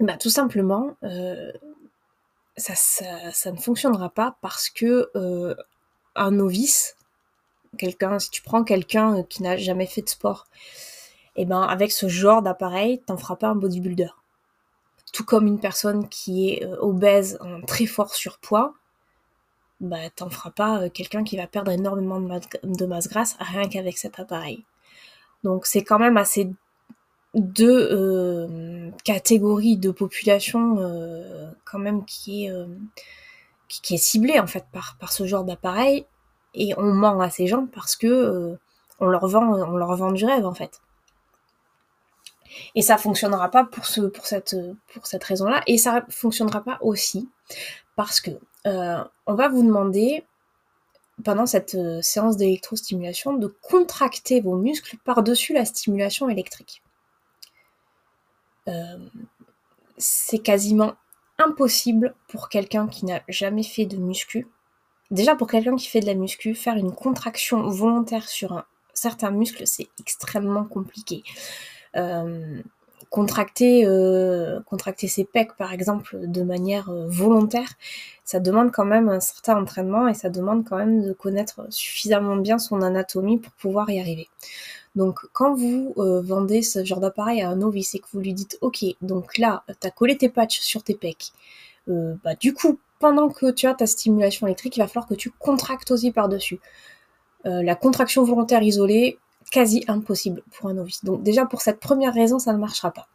bah, 0.00 0.16
tout 0.18 0.28
simplement, 0.28 0.96
euh, 1.04 1.52
ça, 2.56 2.74
ça, 2.74 3.52
ne 3.52 3.56
fonctionnera 3.56 4.10
pas 4.10 4.36
parce 4.42 4.68
que 4.68 5.10
un 6.16 6.30
novice, 6.30 6.96
quelqu'un, 7.78 8.18
si 8.18 8.30
tu 8.30 8.42
prends 8.42 8.64
quelqu'un 8.64 9.22
qui 9.22 9.42
n'a 9.42 9.56
jamais 9.56 9.86
fait 9.86 10.02
de 10.02 10.08
sport, 10.08 10.46
et 11.38 11.42
eh 11.42 11.44
ben 11.44 11.60
avec 11.60 11.92
ce 11.92 12.08
genre 12.08 12.40
d'appareil, 12.40 13.02
t'en 13.06 13.18
feras 13.18 13.36
pas 13.36 13.48
un 13.48 13.54
bodybuilder. 13.54 14.08
Tout 15.12 15.24
comme 15.24 15.46
une 15.46 15.60
personne 15.60 16.08
qui 16.08 16.48
est 16.48 16.64
obèse, 16.80 17.38
en 17.42 17.60
très 17.60 17.84
fort 17.84 18.14
surpoids, 18.14 18.72
bah 19.80 20.08
t'en 20.14 20.30
feras 20.30 20.50
pas 20.50 20.82
euh, 20.82 20.88
quelqu'un 20.90 21.24
qui 21.24 21.36
va 21.36 21.46
perdre 21.46 21.70
énormément 21.70 22.20
de, 22.20 22.86
masse, 22.86 23.08
grasse 23.08 23.36
rien 23.40 23.68
qu'avec 23.68 23.98
cet 23.98 24.18
appareil. 24.18 24.64
Donc 25.44 25.66
c'est 25.66 25.84
quand 25.84 25.98
même 25.98 26.16
assez 26.16 26.50
deux 27.34 27.88
euh, 27.92 28.90
catégories 29.04 29.76
de 29.76 29.90
population 29.90 30.78
euh, 30.78 31.50
quand 31.64 31.78
même 31.78 32.04
qui 32.06 32.46
est 32.46 32.52
qui, 33.68 33.94
est 33.94 33.98
ciblée 33.98 34.40
en 34.40 34.46
fait 34.46 34.64
par 34.72 34.96
par 34.98 35.12
ce 35.12 35.26
genre 35.26 35.44
d'appareil 35.44 36.06
et 36.54 36.72
on 36.78 36.94
ment 36.94 37.20
à 37.20 37.28
ces 37.30 37.46
gens 37.46 37.66
parce 37.66 37.96
que 37.96 38.56
on 39.00 39.06
leur 39.06 39.26
vend 39.28 39.44
on 39.44 39.76
leur 39.76 39.94
vend 39.96 40.12
du 40.12 40.24
rêve 40.24 40.46
en 40.46 40.54
fait. 40.54 40.80
Et 42.74 42.80
ça 42.80 42.96
fonctionnera 42.96 43.50
pas 43.50 43.64
pour 43.64 43.84
ce 43.84 44.00
pour 44.02 44.26
cette 44.26 44.56
pour 44.94 45.06
cette 45.06 45.24
raison-là 45.24 45.62
et 45.66 45.76
ça 45.76 46.04
fonctionnera 46.08 46.62
pas 46.62 46.78
aussi 46.80 47.28
parce 47.96 48.20
que 48.20 48.30
euh, 48.66 49.02
on 49.26 49.34
va 49.34 49.48
vous 49.48 49.62
demander 49.62 50.24
pendant 51.24 51.46
cette 51.46 51.76
séance 52.02 52.36
d'électrostimulation, 52.36 53.34
de 53.34 53.46
contracter 53.46 54.40
vos 54.40 54.56
muscles 54.56 54.96
par-dessus 55.04 55.54
la 55.54 55.64
stimulation 55.64 56.28
électrique. 56.28 56.82
c'est 59.98 60.40
quasiment 60.40 60.94
impossible 61.38 62.14
pour 62.28 62.48
quelqu'un 62.48 62.88
qui 62.88 63.04
n'a 63.04 63.22
jamais 63.28 63.62
fait 63.62 63.86
de 63.86 63.96
muscu. 63.96 64.46
Déjà 65.10 65.36
pour 65.36 65.48
quelqu'un 65.48 65.76
qui 65.76 65.86
fait 65.86 66.00
de 66.00 66.06
la 66.06 66.14
muscu, 66.14 66.54
faire 66.54 66.74
une 66.74 66.92
contraction 66.92 67.68
volontaire 67.68 68.28
sur 68.28 68.52
un 68.52 68.64
certain 68.94 69.30
muscle, 69.30 69.66
c'est 69.66 69.88
extrêmement 70.00 70.64
compliqué. 70.64 71.22
Euh, 71.96 72.60
contracter, 73.10 73.84
euh, 73.86 74.60
contracter 74.66 75.08
ses 75.08 75.24
pecs 75.24 75.56
par 75.56 75.72
exemple 75.72 76.18
de 76.22 76.42
manière 76.42 76.90
euh, 76.90 77.06
volontaire, 77.08 77.68
ça 78.24 78.40
demande 78.40 78.72
quand 78.72 78.84
même 78.84 79.08
un 79.08 79.20
certain 79.20 79.56
entraînement 79.60 80.08
et 80.08 80.14
ça 80.14 80.30
demande 80.30 80.64
quand 80.68 80.76
même 80.76 81.02
de 81.02 81.12
connaître 81.12 81.66
suffisamment 81.70 82.36
bien 82.36 82.58
son 82.58 82.82
anatomie 82.82 83.38
pour 83.38 83.52
pouvoir 83.52 83.90
y 83.90 84.00
arriver. 84.00 84.28
Donc 84.94 85.20
quand 85.32 85.54
vous 85.54 85.92
vendez 85.96 86.62
ce 86.62 86.84
genre 86.84 87.00
d'appareil 87.00 87.42
à 87.42 87.50
un 87.50 87.56
novice 87.56 87.94
et 87.94 87.98
que 87.98 88.06
vous 88.12 88.20
lui 88.20 88.32
dites 88.32 88.56
ok 88.62 88.82
donc 89.02 89.36
là 89.36 89.62
tu 89.80 89.86
as 89.86 89.90
collé 89.90 90.16
tes 90.16 90.30
patchs 90.30 90.60
sur 90.60 90.82
tes 90.82 90.94
pecs, 90.94 91.32
bah 91.86 92.34
du 92.40 92.54
coup 92.54 92.78
pendant 92.98 93.28
que 93.28 93.50
tu 93.50 93.66
as 93.66 93.74
ta 93.74 93.86
stimulation 93.86 94.46
électrique 94.46 94.74
il 94.78 94.80
va 94.80 94.88
falloir 94.88 95.06
que 95.06 95.14
tu 95.14 95.30
contractes 95.30 95.90
aussi 95.90 96.12
par 96.12 96.30
dessus. 96.30 96.60
la 97.44 97.74
contraction 97.74 98.24
volontaire 98.24 98.62
isolée 98.62 99.18
quasi 99.50 99.84
impossible 99.88 100.42
pour 100.52 100.68
un 100.68 100.74
novice. 100.74 101.04
Donc 101.04 101.22
déjà 101.22 101.46
pour 101.46 101.60
cette 101.60 101.80
première 101.80 102.14
raison, 102.14 102.38
ça 102.38 102.52
ne 102.52 102.58
marchera 102.58 102.90
pas. 102.90 103.08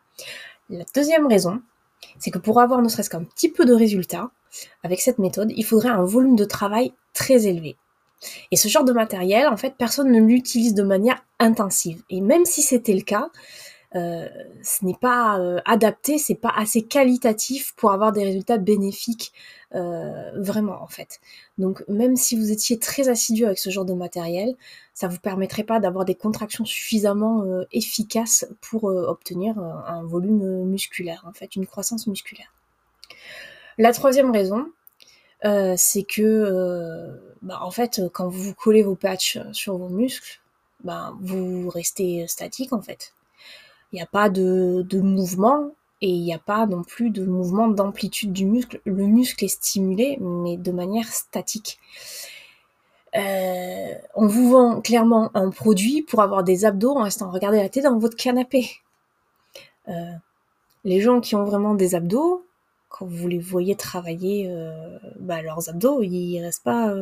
La 0.70 0.86
deuxième 0.96 1.28
raison, 1.28 1.62
c'est 2.20 2.32
que 2.32 2.40
pour 2.40 2.62
avoir 2.62 2.82
ne 2.82 2.90
serait-ce 2.90 3.10
qu'un 3.10 3.24
petit 3.24 3.50
peu 3.50 3.66
de 3.66 3.74
résultat 3.74 4.32
avec 4.84 5.02
cette 5.02 5.20
méthode, 5.20 5.52
il 5.56 5.66
faudrait 5.66 5.90
un 5.90 6.04
volume 6.04 6.36
de 6.36 6.46
travail 6.46 6.94
très 7.14 7.48
élevé. 7.48 7.76
Et 8.52 8.56
ce 8.56 8.68
genre 8.68 8.84
de 8.84 8.94
matériel, 8.94 9.48
en 9.48 9.58
fait, 9.58 9.76
personne 9.78 10.12
ne 10.12 10.20
l'utilise 10.20 10.74
de 10.74 10.84
manière 10.84 11.24
intensive. 11.40 12.04
Et 12.10 12.22
même 12.22 12.46
si 12.46 12.62
c'était 12.62 12.94
le 12.94 13.02
cas, 13.02 13.30
euh, 13.96 14.30
ce 14.64 14.86
n'est 14.86 14.96
pas 14.96 15.38
euh, 15.40 15.60
adapté, 15.66 16.18
c'est 16.18 16.36
pas 16.36 16.54
assez 16.56 16.82
qualitatif 16.82 17.74
pour 17.76 17.92
avoir 17.92 18.14
des 18.14 18.24
résultats 18.24 18.58
bénéfiques 18.58 19.34
euh, 19.76 20.32
vraiment 20.40 20.82
en 20.82 20.88
fait. 20.88 21.20
Donc 21.58 21.84
même 21.90 22.16
si 22.16 22.38
vous 22.38 22.52
étiez 22.52 22.80
très 22.80 23.10
assidu 23.10 23.46
avec 23.46 23.58
ce 23.58 23.70
genre 23.70 23.84
de 23.84 23.94
matériel, 23.94 24.56
ça 24.94 25.10
vous 25.10 25.20
permettrait 25.20 25.64
pas 25.64 25.80
d'avoir 25.82 26.06
des 26.06 26.16
contractions 26.16 26.64
suffisamment 26.64 27.44
efficaces 27.72 28.46
pour 28.62 28.84
obtenir 28.86 29.58
un 29.58 30.04
volume 30.04 30.66
musculaire, 30.66 31.24
en 31.28 31.34
fait, 31.34 31.56
une 31.56 31.66
croissance 31.66 32.08
musculaire. 32.08 32.54
La 33.78 33.94
troisième 33.94 34.32
raison, 34.32 34.68
c'est 35.44 36.04
que 36.04 37.10
bah, 37.42 37.60
en 37.62 37.72
fait, 37.72 38.02
quand 38.14 38.28
vous 38.28 38.54
collez 38.54 38.84
vos 38.84 38.96
patchs 38.96 39.40
sur 39.54 39.78
vos 39.78 39.90
muscles, 39.90 40.42
bah, 40.84 41.14
vous 41.22 41.70
restez 41.70 42.28
statique 42.28 42.74
en 42.74 42.82
fait 42.82 43.14
il 43.92 43.96
n'y 43.96 44.02
a 44.02 44.08
pas 44.08 44.30
de, 44.30 45.00
mouvement 45.02 45.72
et 46.02 46.10
il 46.10 46.24
n'y 46.24 46.34
a 46.34 46.40
pas 46.40 46.66
non 46.66 46.84
plus 46.84 47.10
de 47.10 47.26
mouvement 47.26 47.68
d'amplitude 47.68 48.34
du 48.34 48.46
muscle. 48.46 48.82
Le 48.86 49.06
muscle 49.06 49.44
est 49.46 49.50
stimulé, 49.50 50.18
mais 50.20 50.58
de 50.58 50.72
manière 50.72 51.08
statique. 51.08 51.80
Euh, 53.16 53.94
on 54.16 54.26
vous 54.26 54.52
vend 54.52 54.82
clairement 54.82 55.30
un 55.34 55.50
produit 55.50 56.02
pour 56.02 56.22
avoir 56.22 56.44
des 56.44 56.64
abdos 56.64 56.92
en 56.92 57.04
restant 57.04 57.30
regarder 57.30 57.58
la 57.58 57.70
tête 57.70 57.84
dans 57.84 58.00
votre 58.00 58.16
canapé. 58.16 58.70
Euh, 59.90 60.14
les 60.86 61.02
gens 61.02 61.20
qui 61.20 61.36
ont 61.36 61.44
vraiment 61.44 61.76
des 61.76 61.94
abdos, 61.94 62.46
quand 62.90 63.06
vous 63.06 63.28
les 63.28 63.40
voyez 63.40 63.76
travailler 63.76 64.48
euh, 64.50 64.98
bah, 65.20 65.42
leurs 65.42 65.70
abdos, 65.70 66.02
ils 66.02 66.42
restent 66.42 66.64
pas 66.64 66.94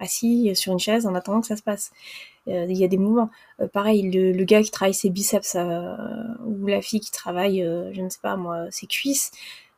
assis 0.00 0.54
sur 0.56 0.72
une 0.72 0.78
chaise 0.78 1.06
en 1.06 1.14
attendant 1.14 1.40
que 1.40 1.46
ça 1.46 1.56
se 1.56 1.62
passe. 1.62 1.92
Euh, 2.48 2.66
il 2.68 2.76
y 2.76 2.84
a 2.84 2.88
des 2.88 2.98
mouvements. 2.98 3.30
Euh, 3.60 3.68
pareil, 3.68 4.10
le, 4.10 4.44
gars 4.44 4.62
qui 4.62 4.70
travaille 4.70 4.94
ses 4.94 5.10
biceps 5.10 5.54
euh, 5.56 5.96
ou 6.44 6.66
la 6.66 6.82
fille 6.82 7.00
qui 7.00 7.10
travaille, 7.10 7.60
je 7.92 8.00
ne 8.00 8.08
sais 8.08 8.18
pas 8.22 8.36
moi, 8.36 8.66
ses 8.70 8.86
cuisses, 8.86 9.30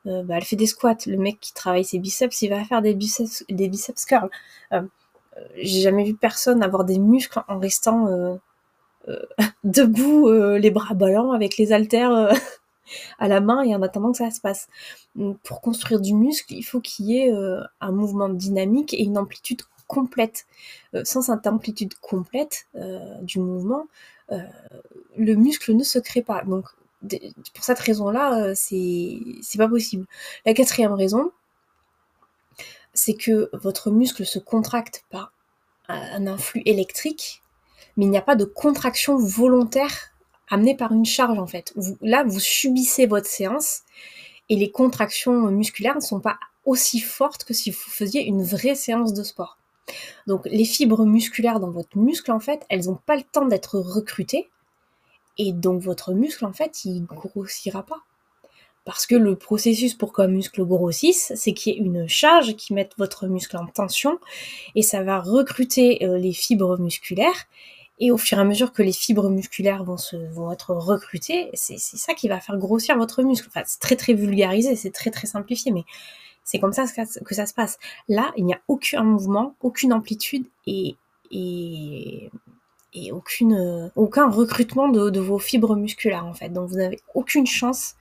bah, 0.05 0.37
elle 0.37 0.45
fait 0.45 0.57
des 0.57 0.67
squats. 0.67 0.97
Le 1.07 1.17
mec 1.17 1.38
qui 1.41 1.52
travaille 1.55 1.85
ses 1.85 1.99
biceps, 1.99 2.43
il 2.43 2.49
va 2.49 2.64
faire 2.64 2.83
des 2.83 2.95
biceps, 2.95 3.45
des 3.49 3.69
biceps 3.69 4.05
curls. 4.05 4.31
J'ai 5.57 5.81
jamais 5.81 6.05
vu 6.05 6.14
personne 6.14 6.62
avoir 6.62 6.85
des 6.85 6.99
muscles 6.99 7.43
en 7.49 7.59
restant 7.59 8.38
debout, 9.64 10.31
les 10.31 10.71
bras 10.71 10.95
ballants, 10.95 11.33
avec 11.33 11.57
les 11.57 11.73
haltères 11.73 12.33
à 13.19 13.29
la 13.29 13.41
main 13.41 13.62
et 13.62 13.75
en 13.75 13.83
attendant 13.83 14.12
que 14.12 14.19
ça 14.19 14.31
se 14.31 14.41
passe. 14.41 14.69
pour 15.45 15.61
construire 15.61 16.00
du 16.00 16.14
muscle, 16.14 16.52
il 16.52 16.62
faut 16.62 16.81
qu'il 16.81 17.07
y 17.07 17.19
ait 17.19 17.33
un 17.81 17.93
mouvement 17.93 18.29
dynamique 18.29 18.95
et 18.95 19.02
une 19.02 19.19
amplitude 19.19 19.62
complète. 19.93 20.47
Euh, 20.95 21.05
sans 21.05 21.23
cette 21.23 21.47
amplitude 21.47 21.95
complète 22.01 22.67
euh, 22.77 23.21
du 23.21 23.39
mouvement, 23.39 23.87
euh, 24.31 24.39
le 25.19 25.35
muscle 25.35 25.75
ne 25.75 25.85
se 25.85 25.99
crée 25.99 26.23
pas. 26.23 26.43
Donc 26.45 26.67
pour 27.55 27.65
cette 27.65 27.81
raison-là, 27.81 28.55
c'est 28.55 29.19
pas 29.59 29.69
possible. 29.69 30.07
La 30.47 30.55
quatrième 30.55 30.93
raison, 30.93 31.33
c'est 32.95 33.15
que 33.15 33.51
votre 33.53 33.91
muscle 33.91 34.25
se 34.25 34.39
contracte 34.39 35.05
par 35.11 35.33
un 35.89 36.29
influx 36.29 36.63
électrique, 36.65 37.43
mais 37.97 38.05
il 38.05 38.11
n'y 38.11 38.19
a 38.19 38.23
pas 38.23 38.37
de 38.37 38.45
contraction 38.45 39.19
volontaire 39.19 40.13
amenée 40.49 40.77
par 40.77 40.93
une 40.93 41.05
charge 41.05 41.41
en 41.41 41.47
fait. 41.49 41.75
là, 42.03 42.23
vous 42.25 42.39
subissez 42.39 43.07
votre 43.07 43.27
séance 43.27 43.81
et 44.49 44.55
les 44.55 44.71
contractions 44.71 45.51
musculaires 45.51 45.97
ne 45.97 46.01
sont 46.01 46.21
pas 46.21 46.39
aussi 46.65 47.01
fortes 47.01 47.43
que 47.45 47.53
si 47.53 47.73
vous 47.73 47.91
faisiez 47.91 48.23
une 48.23 48.45
vraie 48.45 48.77
séance 48.77 49.13
de 49.13 49.25
sport. 49.25 49.59
Donc 50.27 50.47
les 50.47 50.65
fibres 50.65 51.05
musculaires 51.05 51.61
dans 51.61 51.71
votre 51.71 51.97
muscle, 51.97 52.31
en 52.33 52.41
fait, 52.41 52.65
elles 52.69 52.87
n'ont 52.87 52.99
pas 53.07 53.17
le 53.17 53.23
temps 53.23 53.47
d'être 53.47 53.79
recrutées. 53.79 54.49
Et 55.39 55.53
donc 55.53 55.83
votre 55.83 56.13
muscle, 56.13 56.45
en 56.45 56.53
fait, 56.53 56.85
il 56.85 57.05
grossira 57.05 57.83
pas. 57.85 58.03
Parce 58.85 59.07
que 59.07 59.15
le 59.15 59.37
processus 59.37 59.95
pour 59.95 60.13
qu'un 60.13 60.27
muscle 60.27 60.65
grossisse, 60.65 61.33
c'est 61.37 61.53
qu'il 61.53 61.75
y 61.75 61.77
ait 61.77 61.79
une 61.79 62.09
charge 62.09 62.57
qui 62.57 62.75
mette 62.75 62.93
votre 62.99 63.29
muscle 63.29 63.57
en 63.57 63.67
tension 63.67 64.19
et 64.75 64.83
ça 64.83 65.05
va 65.05 65.21
recruter 65.21 66.05
euh, 66.05 66.19
les 66.19 66.33
fibres 66.33 66.79
musculaires. 66.79 67.47
Et 68.01 68.11
au 68.11 68.19
fur 68.19 68.39
et 68.39 68.41
à 68.41 68.45
mesure 68.45 68.73
que 68.73 68.83
les 68.83 68.93
fibres 68.93 69.31
musculaires 69.31 69.85
vont, 69.85 69.97
se, 69.99 70.17
vont 70.17 70.51
être 70.51 70.73
recrutées, 70.75 71.51
c'est 71.55 71.79
ça 71.79 72.15
qui 72.15 72.27
va 72.27 72.41
faire 72.41 72.57
grossir 72.57 72.97
votre 72.99 73.23
muscle. 73.23 73.47
Enfin, 73.49 73.63
c'est 73.65 73.79
très 73.79 73.95
très 73.95 74.15
vulgarisé, 74.15 74.75
c'est 74.75 74.91
très 74.91 75.13
très 75.13 75.29
simplifié, 75.29 75.71
mais 75.71 75.85
c'est 76.45 76.59
comme 76.59 76.73
ça 76.73 76.85
que 76.87 77.35
ça 77.35 77.47
se 77.47 77.55
passe. 77.55 77.79
Là, 78.09 78.33
il 78.37 78.45
n'y 78.45 78.55
a 78.55 78.61
aucun 78.69 79.05
mouvement, 79.05 79.55
aucune 79.61 79.93
amplitude 79.93 80.47
et, 80.67 80.97
et, 81.31 82.31
aucune, 83.13 83.91
aucun 83.97 84.29
recrutement 84.29 84.89
de, 84.89 85.21
vos 85.21 85.39
fibres 85.39 85.77
musculaires 85.77 86.27
en 86.27 86.35
fait. 86.35 86.51
Donc 86.51 86.69
vous 86.69 86.77
n'avez 86.77 87.01
aucune 87.15 87.47
chance 87.47 87.95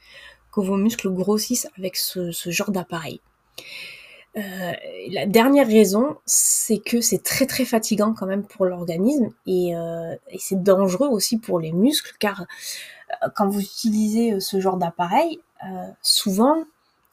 que 0.51 0.59
vos 0.59 0.75
muscles 0.75 1.09
grossissent 1.11 1.67
avec 1.77 1.95
ce, 1.95 2.31
genre 2.47 2.71
d'appareil. 2.71 3.21
Euh, 4.37 4.71
la 5.09 5.25
dernière 5.25 5.67
raison, 5.67 6.17
c'est 6.25 6.79
que 6.79 7.01
c'est 7.01 7.21
très 7.21 7.45
très 7.45 7.65
fatigant 7.65 8.13
quand 8.13 8.25
même 8.25 8.43
pour 8.43 8.65
l'organisme 8.65 9.29
et, 9.45 9.75
euh, 9.75 10.15
et 10.29 10.37
c'est 10.39 10.63
dangereux 10.63 11.09
aussi 11.09 11.37
pour 11.37 11.59
les 11.59 11.73
muscles 11.73 12.15
car 12.17 12.41
euh, 12.41 13.27
quand 13.35 13.49
vous 13.49 13.59
utilisez 13.59 14.39
ce 14.39 14.59
genre 14.61 14.77
d'appareil, 14.77 15.39
souvent 16.01 16.63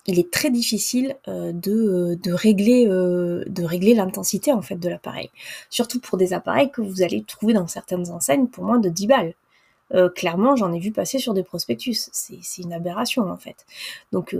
il 0.08 0.18
est 0.18 0.30
très 0.30 0.50
difficile 0.50 1.16
euh, 1.28 1.52
de, 1.52 1.70
euh, 1.70 2.16
euh, 2.16 3.44
de 3.46 3.62
régler 3.62 3.94
l'intensité 3.94 4.52
en 4.52 4.62
fait 4.62 4.76
de 4.76 4.88
l'appareil. 4.88 5.30
Surtout 5.68 6.00
pour 6.00 6.16
des 6.18 6.32
appareils 6.32 6.70
que 6.70 6.80
vous 6.80 7.02
allez 7.02 7.22
trouver 7.22 7.52
dans 7.52 7.66
certaines 7.66 8.10
enseignes 8.10 8.48
pour 8.48 8.64
moins 8.64 8.78
de 8.78 8.88
10 8.88 9.06
balles. 9.06 9.34
clairement, 10.14 10.56
j'en 10.56 10.72
ai 10.72 10.80
vu 10.80 10.92
passer 10.92 11.18
sur 11.18 11.34
des 11.34 11.42
prospectus. 11.42 12.10
C'est 12.12 12.62
une 12.62 12.72
aberration 12.72 13.30
en 13.30 13.36
fait. 13.36 13.66
Donc 14.12 14.36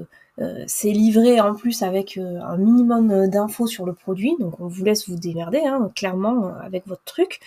c'est 0.66 0.90
livré 0.90 1.40
en 1.40 1.54
plus 1.54 1.82
avec 1.82 2.18
un 2.18 2.56
minimum 2.58 3.28
d'infos 3.28 3.66
sur 3.66 3.87
le 3.87 3.94
produit. 3.94 4.37
Donc 4.40 4.60
on 4.60 4.68
vous 4.68 4.84
laisse 4.84 5.08
vous 5.08 5.16
démerder 5.16 5.62
hein, 5.64 5.90
clairement 5.94 6.54
avec 6.62 6.87
votre 6.87 7.04
truc. 7.04 7.40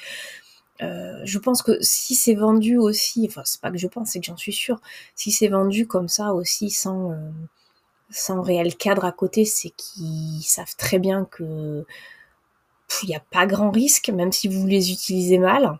je 0.79 1.37
pense 1.37 1.61
que 1.61 1.77
si 1.81 2.15
c'est 2.15 2.35
vendu 2.35 2.77
aussi, 2.77 3.25
enfin 3.29 3.43
c'est 3.45 3.61
pas 3.61 3.71
que 3.71 3.77
je 3.77 3.87
pense, 3.87 4.09
c'est 4.11 4.19
que 4.19 4.25
j'en 4.25 4.37
suis 4.37 4.53
sûre, 4.53 4.79
si 5.15 5.31
c'est 5.31 5.49
vendu 5.49 5.85
comme 5.85 6.09
ça 6.09 6.33
aussi 6.33 6.71
sans, 6.71 7.11
sans 8.11 8.41
réel 8.41 8.75
cadre 8.75 9.05
à 9.05 9.11
côté, 9.11 9.45
c'est 9.45 9.71
qu'ils 9.71 10.43
savent 10.43 10.75
très 10.77 10.99
bien 10.99 11.25
que 11.25 11.85
il 13.03 13.09
n'y 13.09 13.15
a 13.15 13.23
pas 13.31 13.45
grand 13.45 13.71
risque, 13.71 14.09
même 14.09 14.31
si 14.31 14.47
vous 14.47 14.67
les 14.67 14.91
utilisez 14.91 15.37
mal. 15.37 15.79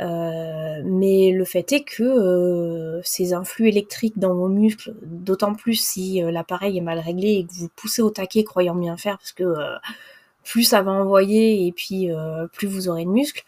Euh, 0.00 0.82
mais 0.84 1.30
le 1.30 1.44
fait 1.44 1.72
est 1.72 1.84
que 1.84 2.02
euh, 2.02 3.00
ces 3.04 3.32
influx 3.32 3.68
électriques 3.68 4.18
dans 4.18 4.34
vos 4.34 4.48
muscles, 4.48 4.94
d'autant 5.02 5.54
plus 5.54 5.74
si 5.76 6.22
euh, 6.22 6.32
l'appareil 6.32 6.78
est 6.78 6.82
mal 6.82 6.98
réglé 6.98 7.34
et 7.34 7.44
que 7.44 7.52
vous 7.52 7.68
poussez 7.76 8.02
au 8.02 8.10
taquet 8.10 8.42
croyant 8.42 8.74
bien 8.74 8.96
faire, 8.96 9.18
parce 9.18 9.32
que 9.32 9.54
plus 10.42 10.64
ça 10.64 10.82
va 10.82 10.90
envoyer 10.90 11.66
et 11.66 11.72
puis 11.72 12.08
plus 12.52 12.66
vous 12.66 12.88
aurez 12.88 13.04
de 13.04 13.10
muscles, 13.10 13.44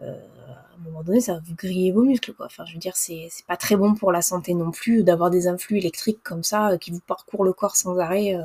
à 0.00 0.76
un 0.76 0.82
moment 0.82 1.02
donné, 1.04 1.20
ça 1.20 1.34
va 1.34 1.40
vous 1.44 1.54
griller 1.54 1.92
vos 1.92 2.02
muscles, 2.02 2.32
quoi. 2.32 2.46
Enfin, 2.46 2.64
je 2.66 2.72
veux 2.72 2.80
dire, 2.80 2.96
c'est 2.96 3.28
pas 3.46 3.56
très 3.56 3.76
bon 3.76 3.94
pour 3.94 4.10
la 4.10 4.22
santé 4.22 4.54
non 4.54 4.70
plus 4.70 5.04
d'avoir 5.04 5.30
des 5.30 5.46
influx 5.46 5.78
électriques 5.78 6.18
comme 6.22 6.42
ça 6.42 6.70
euh, 6.70 6.78
qui 6.78 6.90
vous 6.90 7.00
parcourent 7.00 7.44
le 7.44 7.52
corps 7.52 7.76
sans 7.76 7.98
arrêt. 7.98 8.34
Euh. 8.34 8.42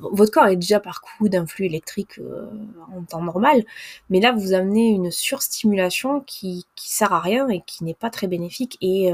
Votre 0.00 0.32
corps 0.32 0.46
est 0.46 0.56
déjà 0.56 0.80
parcouru 0.80 1.28
d'influx 1.28 1.66
électriques 1.66 2.18
euh, 2.18 2.46
en 2.96 3.02
temps 3.02 3.22
normal, 3.22 3.64
mais 4.08 4.20
là, 4.20 4.32
vous 4.32 4.54
amenez 4.54 4.88
une 4.88 5.10
surstimulation 5.10 6.20
qui, 6.20 6.66
qui 6.76 6.90
sert 6.90 7.12
à 7.12 7.20
rien 7.20 7.48
et 7.48 7.60
qui 7.60 7.84
n'est 7.84 7.94
pas 7.94 8.10
très 8.10 8.26
bénéfique 8.26 8.78
et 8.80 9.10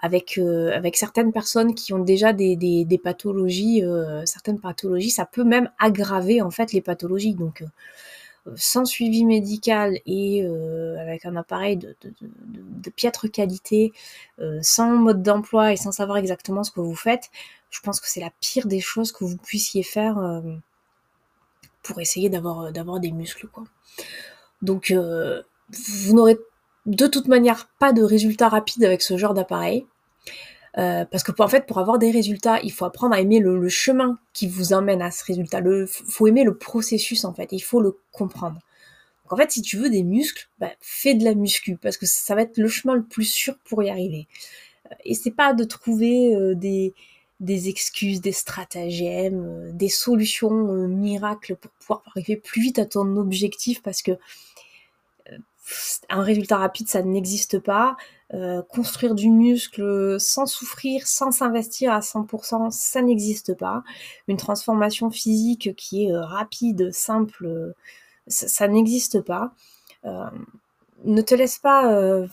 avec 0.00 0.38
avec 0.38 0.96
certaines 0.96 1.32
personnes 1.32 1.74
qui 1.74 1.92
ont 1.92 1.98
déjà 1.98 2.32
des, 2.32 2.56
des, 2.56 2.84
des 2.84 2.98
pathologies, 2.98 3.82
certaines 4.24 4.60
pathologies, 4.60 5.10
ça 5.10 5.26
peut 5.26 5.44
même 5.44 5.70
aggraver 5.78 6.42
en 6.42 6.50
fait 6.50 6.72
les 6.72 6.80
pathologies. 6.80 7.34
Donc 7.34 7.64
sans 8.56 8.84
suivi 8.84 9.24
médical 9.24 9.98
et 10.06 10.44
euh, 10.44 10.98
avec 11.00 11.24
un 11.24 11.36
appareil 11.36 11.76
de, 11.76 12.90
piètre 12.90 13.30
qualité, 13.30 13.92
euh, 14.40 14.58
sans 14.62 14.90
mode 14.90 15.22
d'emploi 15.22 15.72
et 15.72 15.76
sans 15.76 15.92
savoir 15.92 16.18
exactement 16.18 16.64
ce 16.64 16.70
que 16.70 16.80
vous 16.80 16.96
faites, 16.96 17.30
je 17.70 17.80
pense 17.80 18.00
que 18.00 18.08
c'est 18.08 18.20
la 18.20 18.32
pire 18.40 18.66
des 18.66 18.80
choses 18.80 19.12
que 19.12 19.24
vous 19.24 19.36
puissiez 19.36 19.82
faire 19.82 20.18
euh, 20.18 20.40
pour 21.82 22.00
essayer 22.00 22.28
d'avoir 22.28 23.00
des 23.00 23.12
muscles. 23.12 23.48
Donc 24.60 24.92
vous 24.92 26.14
n'aurez 26.14 26.38
de 26.86 27.06
toute 27.06 27.28
manière 27.28 27.68
pas 27.78 27.92
de 27.92 28.02
résultats 28.02 28.48
rapides 28.48 28.84
avec 28.84 29.02
ce 29.02 29.16
genre 29.16 29.34
d'appareil. 29.34 29.86
Euh, 30.78 31.04
parce 31.04 31.22
que 31.22 31.32
pour, 31.32 31.44
en 31.44 31.48
fait, 31.48 31.66
pour 31.66 31.78
avoir 31.78 31.98
des 31.98 32.10
résultats, 32.10 32.60
il 32.62 32.72
faut 32.72 32.84
apprendre 32.84 33.14
à 33.14 33.20
aimer 33.20 33.40
le, 33.40 33.68
chemin 33.68 34.18
qui 34.32 34.46
vous 34.48 34.72
emmène 34.72 35.02
à 35.02 35.10
ce 35.10 35.24
résultat. 35.24 35.60
Il 35.60 35.86
faut 35.86 36.26
aimer 36.26 36.44
le 36.44 36.56
processus 36.56 37.24
en 37.24 37.34
fait. 37.34 37.48
Il 37.52 37.60
faut 37.60 37.80
le 37.80 37.98
comprendre. 38.10 38.58
Donc 39.24 39.32
en 39.32 39.36
fait, 39.36 39.50
si 39.50 39.62
tu 39.62 39.76
veux 39.76 39.90
des 39.90 40.02
muscles, 40.02 40.48
bah, 40.58 40.70
fais 40.80 41.14
de 41.14 41.24
la 41.24 41.34
muscu 41.34 41.76
parce 41.76 41.96
que 41.98 42.06
ça 42.06 42.34
va 42.34 42.42
être 42.42 42.56
le 42.56 42.68
chemin 42.68 42.94
le 42.94 43.02
plus 43.02 43.24
sûr 43.24 43.54
pour 43.64 43.82
y 43.82 43.90
arriver. 43.90 44.28
Euh, 44.90 44.94
et 45.04 45.14
c'est 45.14 45.30
pas 45.30 45.52
de 45.52 45.64
trouver 45.64 46.34
euh, 46.34 46.54
des, 46.54 46.94
des 47.40 47.68
excuses, 47.68 48.22
des 48.22 48.32
stratagèmes, 48.32 49.76
des 49.76 49.90
solutions 49.90 50.88
miracles 50.88 51.56
pour 51.56 51.70
pouvoir 51.72 52.02
arriver 52.06 52.36
plus 52.36 52.62
vite 52.62 52.78
à 52.78 52.86
ton 52.86 53.16
objectif 53.18 53.82
parce 53.82 54.00
que 54.00 54.12
un 56.08 56.22
résultat 56.22 56.56
rapide, 56.56 56.88
ça 56.88 57.02
n'existe 57.02 57.58
pas. 57.58 57.96
Euh, 58.34 58.62
construire 58.62 59.14
du 59.14 59.28
muscle 59.28 60.18
sans 60.18 60.46
souffrir, 60.46 61.06
sans 61.06 61.32
s'investir 61.32 61.92
à 61.92 62.00
100%, 62.00 62.70
ça 62.70 63.02
n'existe 63.02 63.54
pas. 63.54 63.82
Une 64.26 64.38
transformation 64.38 65.10
physique 65.10 65.76
qui 65.76 66.06
est 66.06 66.12
euh, 66.12 66.24
rapide, 66.24 66.90
simple, 66.92 67.44
euh, 67.44 67.74
ça, 68.28 68.68
n'existe 68.68 69.20
pas. 69.20 69.52
ne 71.04 71.20
te 71.20 71.34
laisse 71.34 71.58
pas 71.58 72.26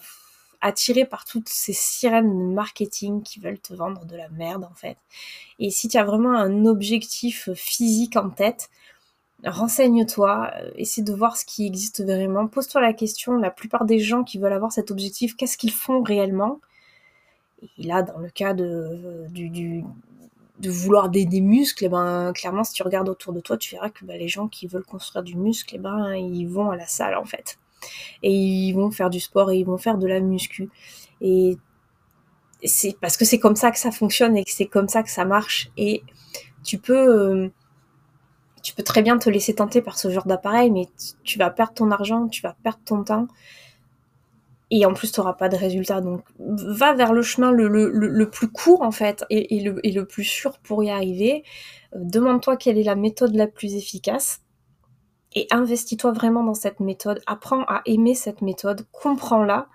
attirer 0.62 1.06
par 1.06 1.26
toutes 1.26 1.50
ces 1.50 1.74
sirènes 1.74 2.54
marketing 2.54 3.22
qui 3.24 3.40
veulent 3.40 3.60
te 3.60 3.74
vendre 3.74 4.06
de 4.06 4.16
la 4.16 4.30
merde 4.30 4.64
en 4.64 4.76
fait. 4.76 4.98
Et 5.58 5.72
si 5.72 5.88
tu 5.88 5.98
as 5.98 6.04
vraiment 6.04 6.34
un 6.34 6.66
objectif 6.66 7.50
physique 7.56 8.16
en 8.16 8.30
tête, 8.30 8.70
renseigne-toi, 9.46 10.52
euh, 10.56 10.72
essaie 10.76 11.02
de 11.02 11.14
voir 11.14 11.38
ce 11.38 11.46
qui 11.46 11.66
existe 11.66 12.04
vraiment, 12.04 12.48
pose-toi 12.48 12.82
la 12.82 12.94
question, 12.94 13.38
la 13.38 13.52
plupart 13.52 13.86
des 13.86 14.00
gens 14.00 14.24
qui 14.24 14.38
veulent 14.38 14.54
avoir 14.54 14.72
cet 14.72 14.92
objectif, 14.92 15.36
qu'est-ce 15.36 15.58
qu'ils 15.58 15.72
font 15.72 16.02
réellement? 16.02 16.60
Et 17.78 17.84
là, 17.84 18.04
dans 18.04 18.20
le 18.20 18.30
cas 18.30 18.54
de, 18.54 19.28
du, 19.30 19.84
de 20.60 20.70
vouloir 20.70 21.10
des, 21.10 21.26
des 21.26 21.42
muscles, 21.42 21.86
eh 21.86 21.90
ben, 21.90 22.32
clairement, 22.34 22.64
si 22.64 22.74
tu 22.74 22.84
regardes 22.84 23.10
autour 23.10 23.34
de 23.34 23.40
toi, 23.40 23.58
tu 23.58 23.76
verras 23.76 23.90
que 23.90 24.06
bah, 24.06 24.18
les 24.18 24.28
gens 24.28 24.48
qui 24.48 24.68
veulent 24.68 24.86
construire 24.86 25.24
du 25.24 25.36
muscle, 25.36 25.76
eh 25.76 25.80
ben, 25.80 26.14
ils 26.16 26.46
vont 26.46 26.72
à 26.72 26.76
la 26.76 26.88
salle 26.88 27.16
en 27.16 27.26
fait. 27.26 27.58
Et 28.24 28.34
ils 28.34 28.74
vont 28.74 28.92
faire 28.92 29.10
du 29.10 29.20
sport 29.20 29.52
et 29.52 29.58
ils 29.58 29.66
vont 29.66 29.78
faire 29.78 29.98
de 29.98 30.08
la 30.08 30.20
muscu. 30.20 30.70
Et 31.22 31.58
c'est 32.64 32.98
parce 33.00 33.16
que 33.18 33.26
c'est 33.26 33.40
comme 33.40 33.56
ça 33.56 33.72
que 33.72 33.80
ça 33.80 33.92
fonctionne 33.92 34.36
et 34.36 34.44
que 34.44 34.52
c'est 34.52 34.68
comme 34.68 34.90
ça 34.90 35.04
que 35.04 35.10
ça 35.10 35.26
marche. 35.26 35.72
Et 35.78 36.04
tu 36.64 36.78
peux... 36.78 37.44
Euh, 37.44 37.50
tu 38.62 38.74
peux 38.74 38.84
très 38.84 39.02
bien 39.02 39.18
te 39.18 39.30
laisser 39.30 39.56
tenter 39.56 39.82
par 39.82 39.98
ce 39.98 40.10
genre 40.10 40.26
d'appareil, 40.26 40.72
mais 40.72 40.88
tu 41.24 41.40
vas 41.40 41.50
perdre 41.50 41.74
ton 41.74 41.92
argent, 41.92 42.28
tu 42.28 42.42
vas 42.42 42.56
perdre 42.64 42.80
ton 42.86 43.04
temps, 43.04 43.28
et 44.72 44.86
en 44.86 44.94
plus 44.94 45.12
tu 45.12 45.20
n'auras 45.20 45.34
pas 45.34 45.50
de 45.50 45.56
résultat. 45.56 46.02
Donc 46.02 46.24
va 46.40 46.94
vers 46.94 47.14
le 47.14 47.22
chemin 47.22 47.52
le, 47.52 48.30
plus 48.30 48.50
court 48.50 48.82
en 48.82 48.92
fait, 48.92 49.26
et, 49.30 49.60
le, 49.60 50.04
plus 50.04 50.24
sûr 50.24 50.60
pour 50.60 50.84
y 50.84 50.90
arriver. 50.90 51.44
Euh, 51.96 52.00
demande-toi 52.02 52.58
quelle 52.58 52.78
est 52.78 52.84
la 52.84 52.96
méthode 52.96 53.36
la 53.36 53.48
plus 53.48 53.76
efficace, 53.76 54.42
et 55.34 55.48
investis-toi 55.52 56.12
vraiment 56.12 56.44
dans 56.44 56.54
cette 56.54 56.80
méthode. 56.80 57.22
Apprends 57.28 57.64
à 57.64 57.82
aimer 57.86 58.16
cette 58.16 58.42
méthode, 58.42 58.86
comprends-la, 58.92 59.68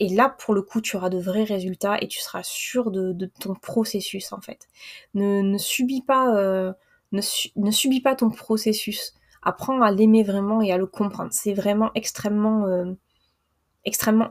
et 0.00 0.08
là, 0.08 0.28
pour 0.28 0.54
le 0.54 0.62
coup, 0.62 0.80
tu 0.80 0.96
auras 0.96 1.08
de 1.08 1.18
vrais 1.18 1.44
résultats 1.44 1.96
et 2.00 2.08
tu 2.08 2.20
seras 2.20 2.42
sûr 2.42 2.90
de, 2.90 3.30
ton 3.40 3.54
processus, 3.54 4.32
en 4.32 4.40
fait. 4.40 4.68
Ne, 5.14 5.56
subis 5.56 6.02
pas 6.02 6.36
euh, 6.36 6.72
ne, 7.14 7.70
subis 7.70 8.00
pas 8.00 8.14
ton 8.14 8.30
processus. 8.30 9.14
Apprends 9.42 9.82
à 9.82 9.90
l'aimer 9.90 10.22
vraiment 10.22 10.62
et 10.62 10.72
à 10.72 10.78
le 10.78 10.86
comprendre. 10.86 11.30
C'est 11.32 11.52
vraiment 11.52 11.90
extrêmement, 11.94 12.66
euh, 12.66 12.94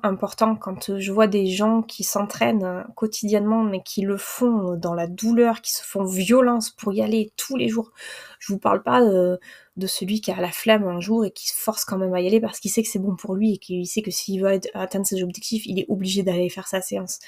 important 0.02 0.56
quand 0.56 0.98
je 0.98 1.12
vois 1.12 1.28
des 1.28 1.46
gens 1.46 1.84
qui 1.84 2.04
s'entraînent 2.04 2.64
euh, 2.64 2.82
quotidiennement 2.96 3.64
mais 3.64 3.84
qui 3.84 4.02
le 4.02 4.18
font 4.18 4.76
dans 4.76 4.96
la 4.96 5.06
douleur, 5.06 5.62
qui 5.62 5.72
se 5.72 5.84
font 5.84 6.04
violence 6.04 6.72
pour 6.72 6.92
y 6.94 7.02
aller 7.04 7.32
tous 7.38 7.56
les 7.56 7.70
jours. 7.70 7.92
Je 8.40 8.52
vous 8.52 8.60
parle 8.60 8.82
pas 8.82 9.02
de, 9.02 9.40
celui 9.86 10.22
qui 10.22 10.32
a 10.32 10.42
la 10.42 10.52
flamme 10.52 10.86
un 10.86 11.00
jour 11.00 11.24
et 11.24 11.32
qui 11.32 11.48
se 11.48 11.54
force 11.54 11.86
quand 11.86 12.00
même 12.00 12.16
à 12.16 12.22
y 12.22 12.28
aller 12.28 12.42
parce 12.42 12.60
qu'il 12.60 12.72
sait 12.72 12.82
que 12.82 12.90
c'est 12.90 12.98
bon 12.98 13.16
pour 13.16 13.36
lui 13.36 13.54
et 13.54 13.58
qu'il 13.60 13.86
sait 13.86 14.02
que 14.02 14.12
s'il 14.12 14.42
veut 14.42 14.60
atteindre 14.74 15.06
ses 15.06 15.22
objectifs, 15.22 15.68
il 15.68 15.80
est 15.80 15.86
obligé 15.88 16.24
d'aller 16.24 16.50
faire 16.50 16.68
sa 16.68 16.82
séance 16.82 17.20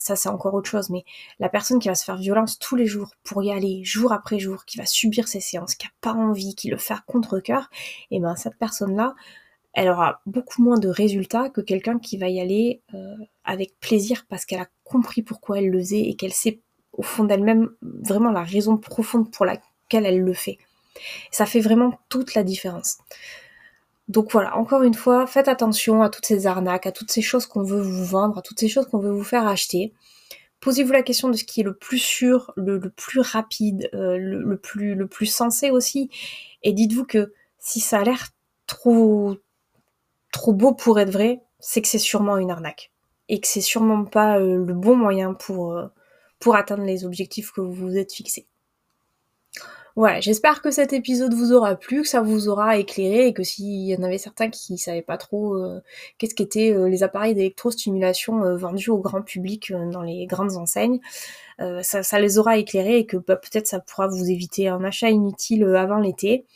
ça 0.00 0.16
c'est 0.16 0.30
encore 0.30 0.54
autre 0.54 0.68
chose, 0.68 0.88
mais 0.90 1.04
la 1.38 1.50
personne 1.50 1.78
qui 1.78 1.88
va 1.88 1.94
se 1.94 2.04
faire 2.04 2.16
violence 2.16 2.58
tous 2.58 2.74
les 2.74 2.86
jours 2.86 3.10
pour 3.22 3.42
y 3.42 3.52
aller, 3.52 3.84
jour 3.84 4.12
après 4.12 4.38
jour, 4.38 4.64
qui 4.64 4.78
va 4.78 4.86
subir 4.86 5.28
ces 5.28 5.40
séances, 5.40 5.74
qui 5.74 5.86
a 5.86 5.90
pas 6.00 6.14
envie, 6.14 6.54
qui 6.54 6.68
le 6.68 6.78
fait 6.78 6.94
contre 7.06 7.38
cœur, 7.38 7.68
et 8.10 8.18
ben 8.18 8.34
cette 8.34 8.56
personne-là, 8.56 9.14
elle 9.74 9.90
aura 9.90 10.22
beaucoup 10.26 10.62
moins 10.62 10.78
de 10.78 10.88
résultats 10.88 11.50
que 11.50 11.60
quelqu'un 11.60 11.98
qui 11.98 12.16
va 12.16 12.28
y 12.28 12.40
aller 12.40 12.82
euh, 12.94 13.14
avec 13.44 13.78
plaisir 13.78 14.24
parce 14.28 14.44
qu'elle 14.44 14.60
a 14.60 14.68
compris 14.84 15.22
pourquoi 15.22 15.58
elle 15.58 15.68
le 15.68 15.78
faisait 15.78 16.00
et 16.00 16.16
qu'elle 16.16 16.32
sait 16.32 16.60
au 16.92 17.02
fond 17.02 17.24
d'elle-même 17.24 17.70
vraiment 17.82 18.32
la 18.32 18.42
raison 18.42 18.78
profonde 18.78 19.30
pour 19.30 19.44
laquelle 19.44 20.06
elle 20.06 20.22
le 20.22 20.32
fait. 20.32 20.58
Ça 21.30 21.46
fait 21.46 21.60
vraiment 21.60 22.00
toute 22.08 22.34
la 22.34 22.42
différence. 22.42 22.98
Donc 24.10 24.32
voilà, 24.32 24.56
encore 24.56 24.82
une 24.82 24.94
fois, 24.94 25.24
faites 25.28 25.46
attention 25.46 26.02
à 26.02 26.10
toutes 26.10 26.26
ces 26.26 26.48
arnaques, 26.48 26.84
à 26.84 26.90
toutes 26.90 27.12
ces 27.12 27.22
choses 27.22 27.46
qu'on 27.46 27.62
veut 27.62 27.80
vous 27.80 28.04
vendre, 28.04 28.38
à 28.38 28.42
toutes 28.42 28.58
ces 28.58 28.68
choses 28.68 28.86
qu'on 28.88 28.98
veut 28.98 29.12
vous 29.12 29.22
faire 29.22 29.46
acheter. 29.46 29.94
Posez-vous 30.58 30.90
la 30.90 31.04
question 31.04 31.28
de 31.28 31.36
ce 31.36 31.44
qui 31.44 31.60
est 31.60 31.64
le 31.64 31.76
plus 31.76 32.00
sûr, 32.00 32.52
le, 32.56 32.80
plus 32.80 33.20
rapide, 33.20 33.88
euh, 33.94 34.18
le, 34.18 35.06
plus, 35.06 35.26
sensé 35.26 35.70
aussi. 35.70 36.10
Et 36.64 36.72
dites-vous 36.72 37.04
que 37.04 37.32
si 37.60 37.78
ça 37.78 38.00
a 38.00 38.02
l'air 38.02 38.30
trop, 38.66 39.36
trop 40.32 40.54
beau 40.54 40.74
pour 40.74 40.98
être 40.98 41.10
vrai, 41.10 41.42
c'est 41.60 41.80
que 41.80 41.86
c'est 41.86 41.98
sûrement 41.98 42.36
une 42.36 42.50
arnaque. 42.50 42.90
Et 43.28 43.38
que 43.38 43.46
c'est 43.46 43.60
sûrement 43.60 44.04
pas 44.04 44.40
euh, 44.40 44.56
le 44.56 44.74
bon 44.74 44.96
moyen 44.96 45.34
pour, 45.34 45.74
euh, 45.74 45.86
pour 46.40 46.56
atteindre 46.56 46.82
les 46.82 47.04
objectifs 47.04 47.52
que 47.52 47.60
vous 47.60 47.72
vous 47.72 47.96
êtes 47.96 48.12
fixés. 48.12 48.48
Voilà, 49.96 50.20
j'espère 50.20 50.62
que 50.62 50.70
cet 50.70 50.92
épisode 50.92 51.34
vous 51.34 51.52
aura 51.52 51.74
plu, 51.74 52.02
que 52.02 52.08
ça 52.08 52.20
vous 52.20 52.48
aura 52.48 52.76
éclairé 52.78 53.26
et 53.26 53.32
que 53.32 53.42
s'il 53.42 53.88
y 53.88 53.96
en 53.96 54.02
avait 54.02 54.18
certains 54.18 54.48
qui 54.48 54.78
savaient 54.78 55.02
pas 55.02 55.18
trop 55.18 55.54
euh, 55.56 55.80
qu'est-ce 56.18 56.34
qu'étaient 56.34 56.72
euh, 56.72 56.88
les 56.88 57.02
appareils 57.02 57.34
d'électrostimulation 57.34 58.44
euh, 58.44 58.56
vendus 58.56 58.90
au 58.90 58.98
grand 58.98 59.22
public 59.22 59.72
dans 59.72 60.02
les 60.02 60.26
grandes 60.26 60.56
enseignes, 60.56 61.00
ça, 61.82 62.18
les 62.18 62.38
aura 62.38 62.56
éclairés 62.56 62.98
et 62.98 63.06
que 63.06 63.18
bah, 63.18 63.36
peut-être 63.36 63.66
ça 63.66 63.80
pourra 63.80 64.08
vous 64.08 64.30
éviter 64.30 64.68
un 64.68 64.82
achat 64.82 65.10
inutile 65.10 65.64
avant 65.76 65.98
l'été. 65.98 66.46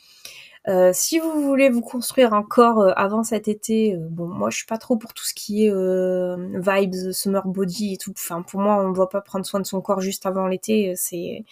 Euh, 0.67 0.91
si 0.93 1.19
vous 1.19 1.43
voulez 1.43 1.69
vous 1.69 1.81
construire 1.81 2.33
un 2.33 2.41
corps 2.41 2.79
euh, 2.79 2.91
avant 2.95 3.23
cet 3.23 3.47
été, 3.47 3.93
euh, 3.93 4.07
bon, 4.09 4.27
moi 4.27 4.49
je 4.49 4.57
suis 4.57 4.65
pas 4.65 4.79
trop 4.79 4.97
pour 4.97 5.13
tout 5.13 5.23
ce 5.23 5.33
qui 5.35 5.65
est 5.65 5.71
vibes, 5.71 7.11
summer 7.11 7.47
body 7.47 7.93
et 7.93 7.97
tout. 7.97 8.11
Enfin, 8.15 8.41
pour 8.41 8.59
moi, 8.59 8.77
on 8.83 8.89
ne 8.89 8.95
doit 8.95 9.09
pas 9.09 9.21
prendre 9.21 9.45
soin 9.45 9.59
de 9.59 9.65
son 9.65 9.81
corps 9.81 10.01
juste 10.01 10.25
avant 10.25 10.47
l'été. 10.47 10.95
C'est 10.95 11.45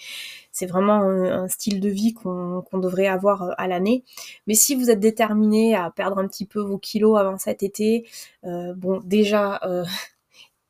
c'est 0.51 0.65
vraiment 0.65 1.01
un, 1.01 1.47
style 1.47 1.79
de 1.79 1.89
vie 1.89 2.13
qu'on 2.13 2.63
devrait 2.73 3.07
avoir 3.07 3.53
à 3.57 3.67
l'année. 3.67 4.03
Mais 4.47 4.55
si 4.55 4.75
vous 4.75 4.89
êtes 4.89 4.99
déterminé 4.99 5.75
à 5.75 5.89
perdre 5.91 6.19
un 6.19 6.27
petit 6.27 6.45
peu 6.45 6.59
vos 6.59 6.77
kilos 6.77 7.17
avant 7.19 7.37
cet 7.37 7.63
été, 7.63 8.05
bon, 8.43 9.01
déjà 9.03 9.61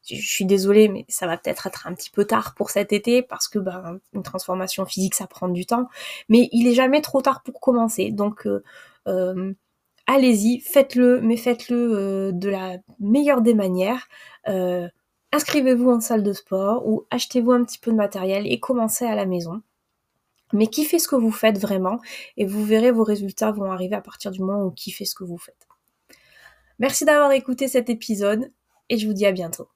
je 0.06 0.16
suis 0.16 0.46
désolée, 0.46 0.90
mais 0.90 1.06
ça 1.08 1.28
va 1.28 1.38
peut-être 1.38 1.68
être 1.68 1.88
un 1.88 1.94
petit 1.94 2.10
peu 2.10 2.26
tard 2.26 2.54
pour 2.56 2.70
cet 2.70 2.92
été 2.94 3.22
parce 3.22 3.48
que 3.48 3.60
ben, 3.60 4.00
une 4.14 4.24
transformation 4.24 4.86
physique, 4.86 5.16
ça 5.16 5.28
prend 5.28 5.48
du 5.48 5.66
temps. 5.66 5.88
Mais 6.30 6.50
il 6.52 6.68
est 6.68 6.74
jamais 6.74 7.02
trop 7.02 7.22
tard 7.22 7.42
pour 7.44 7.62
commencer. 7.62 8.12
Donc, 8.12 8.46
euh, 8.46 8.64
euh, 9.08 9.54
allez-y, 10.08 10.60
faites-le, 10.60 11.22
mais 11.22 11.38
faites-le 11.38 11.78
euh, 11.78 12.32
de 12.34 12.50
la 12.50 12.78
meilleure 13.00 13.42
des 13.42 13.54
manières. 13.54 14.08
Inscrivez-vous 15.32 15.90
en 15.90 16.00
salle 16.00 16.22
de 16.22 16.34
sport 16.34 16.88
ou 16.88 17.08
achetez-vous 17.10 17.52
un 17.52 17.64
petit 17.64 17.80
peu 17.80 17.92
de 17.92 17.96
matériel 17.96 18.46
et 18.46 18.60
commencez 18.60 19.06
à 19.06 19.16
la 19.16 19.26
maison. 19.26 19.64
Mais 20.52 20.68
kiffez 20.68 21.00
ce 21.00 21.08
que 21.08 21.16
vous 21.16 21.32
faites 21.32 21.58
vraiment 21.58 22.00
et 22.38 22.46
vous 22.46 22.64
verrez 22.64 22.92
vos 22.92 23.04
résultats 23.04 23.52
vont 23.52 23.72
arriver 23.72 23.96
à 23.96 24.02
partir 24.02 24.30
du 24.30 24.42
moment 24.42 24.64
où 24.64 24.70
kiffez 24.70 25.06
ce 25.06 25.16
que 25.16 25.24
vous 25.24 25.40
faites. 25.40 25.68
Merci 26.78 27.06
d'avoir 27.06 27.32
écouté 27.32 27.68
cet 27.68 27.90
épisode 27.90 28.52
et 28.90 28.98
je 28.98 29.08
vous 29.08 29.14
dis 29.14 29.26
à 29.26 29.32
bientôt. 29.32 29.70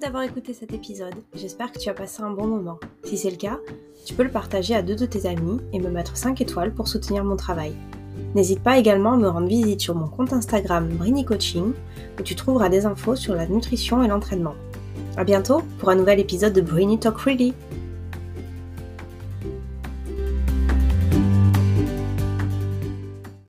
D'avoir 0.00 0.22
écouté 0.22 0.54
cet 0.54 0.72
épisode. 0.72 1.14
J'espère 1.34 1.72
que 1.72 1.78
tu 1.80 1.88
as 1.88 1.94
passé 1.94 2.22
un 2.22 2.30
bon 2.30 2.46
moment. 2.46 2.78
Si 3.02 3.18
c'est 3.18 3.30
le 3.30 3.36
cas, 3.36 3.58
tu 4.06 4.14
peux 4.14 4.22
le 4.22 4.30
partager 4.30 4.76
à 4.76 4.82
deux 4.82 4.94
de 4.94 5.06
tes 5.06 5.26
amis 5.26 5.58
et 5.72 5.80
me 5.80 5.90
mettre 5.90 6.16
5 6.16 6.40
étoiles 6.40 6.72
pour 6.72 6.86
soutenir 6.86 7.24
mon 7.24 7.34
travail. 7.34 7.72
N'hésite 8.36 8.62
pas 8.62 8.78
également 8.78 9.14
à 9.14 9.16
me 9.16 9.28
rendre 9.28 9.48
visite 9.48 9.80
sur 9.80 9.96
mon 9.96 10.06
compte 10.06 10.32
Instagram 10.32 10.88
Brini 10.88 11.24
Coaching 11.24 11.72
où 12.16 12.22
tu 12.22 12.36
trouveras 12.36 12.68
des 12.68 12.86
infos 12.86 13.16
sur 13.16 13.34
la 13.34 13.48
nutrition 13.48 14.04
et 14.04 14.08
l'entraînement. 14.08 14.54
A 15.16 15.24
bientôt 15.24 15.62
pour 15.80 15.88
un 15.88 15.96
nouvel 15.96 16.20
épisode 16.20 16.52
de 16.52 16.60
Brini 16.60 17.00
Talk 17.00 17.18
Freely. 17.18 17.52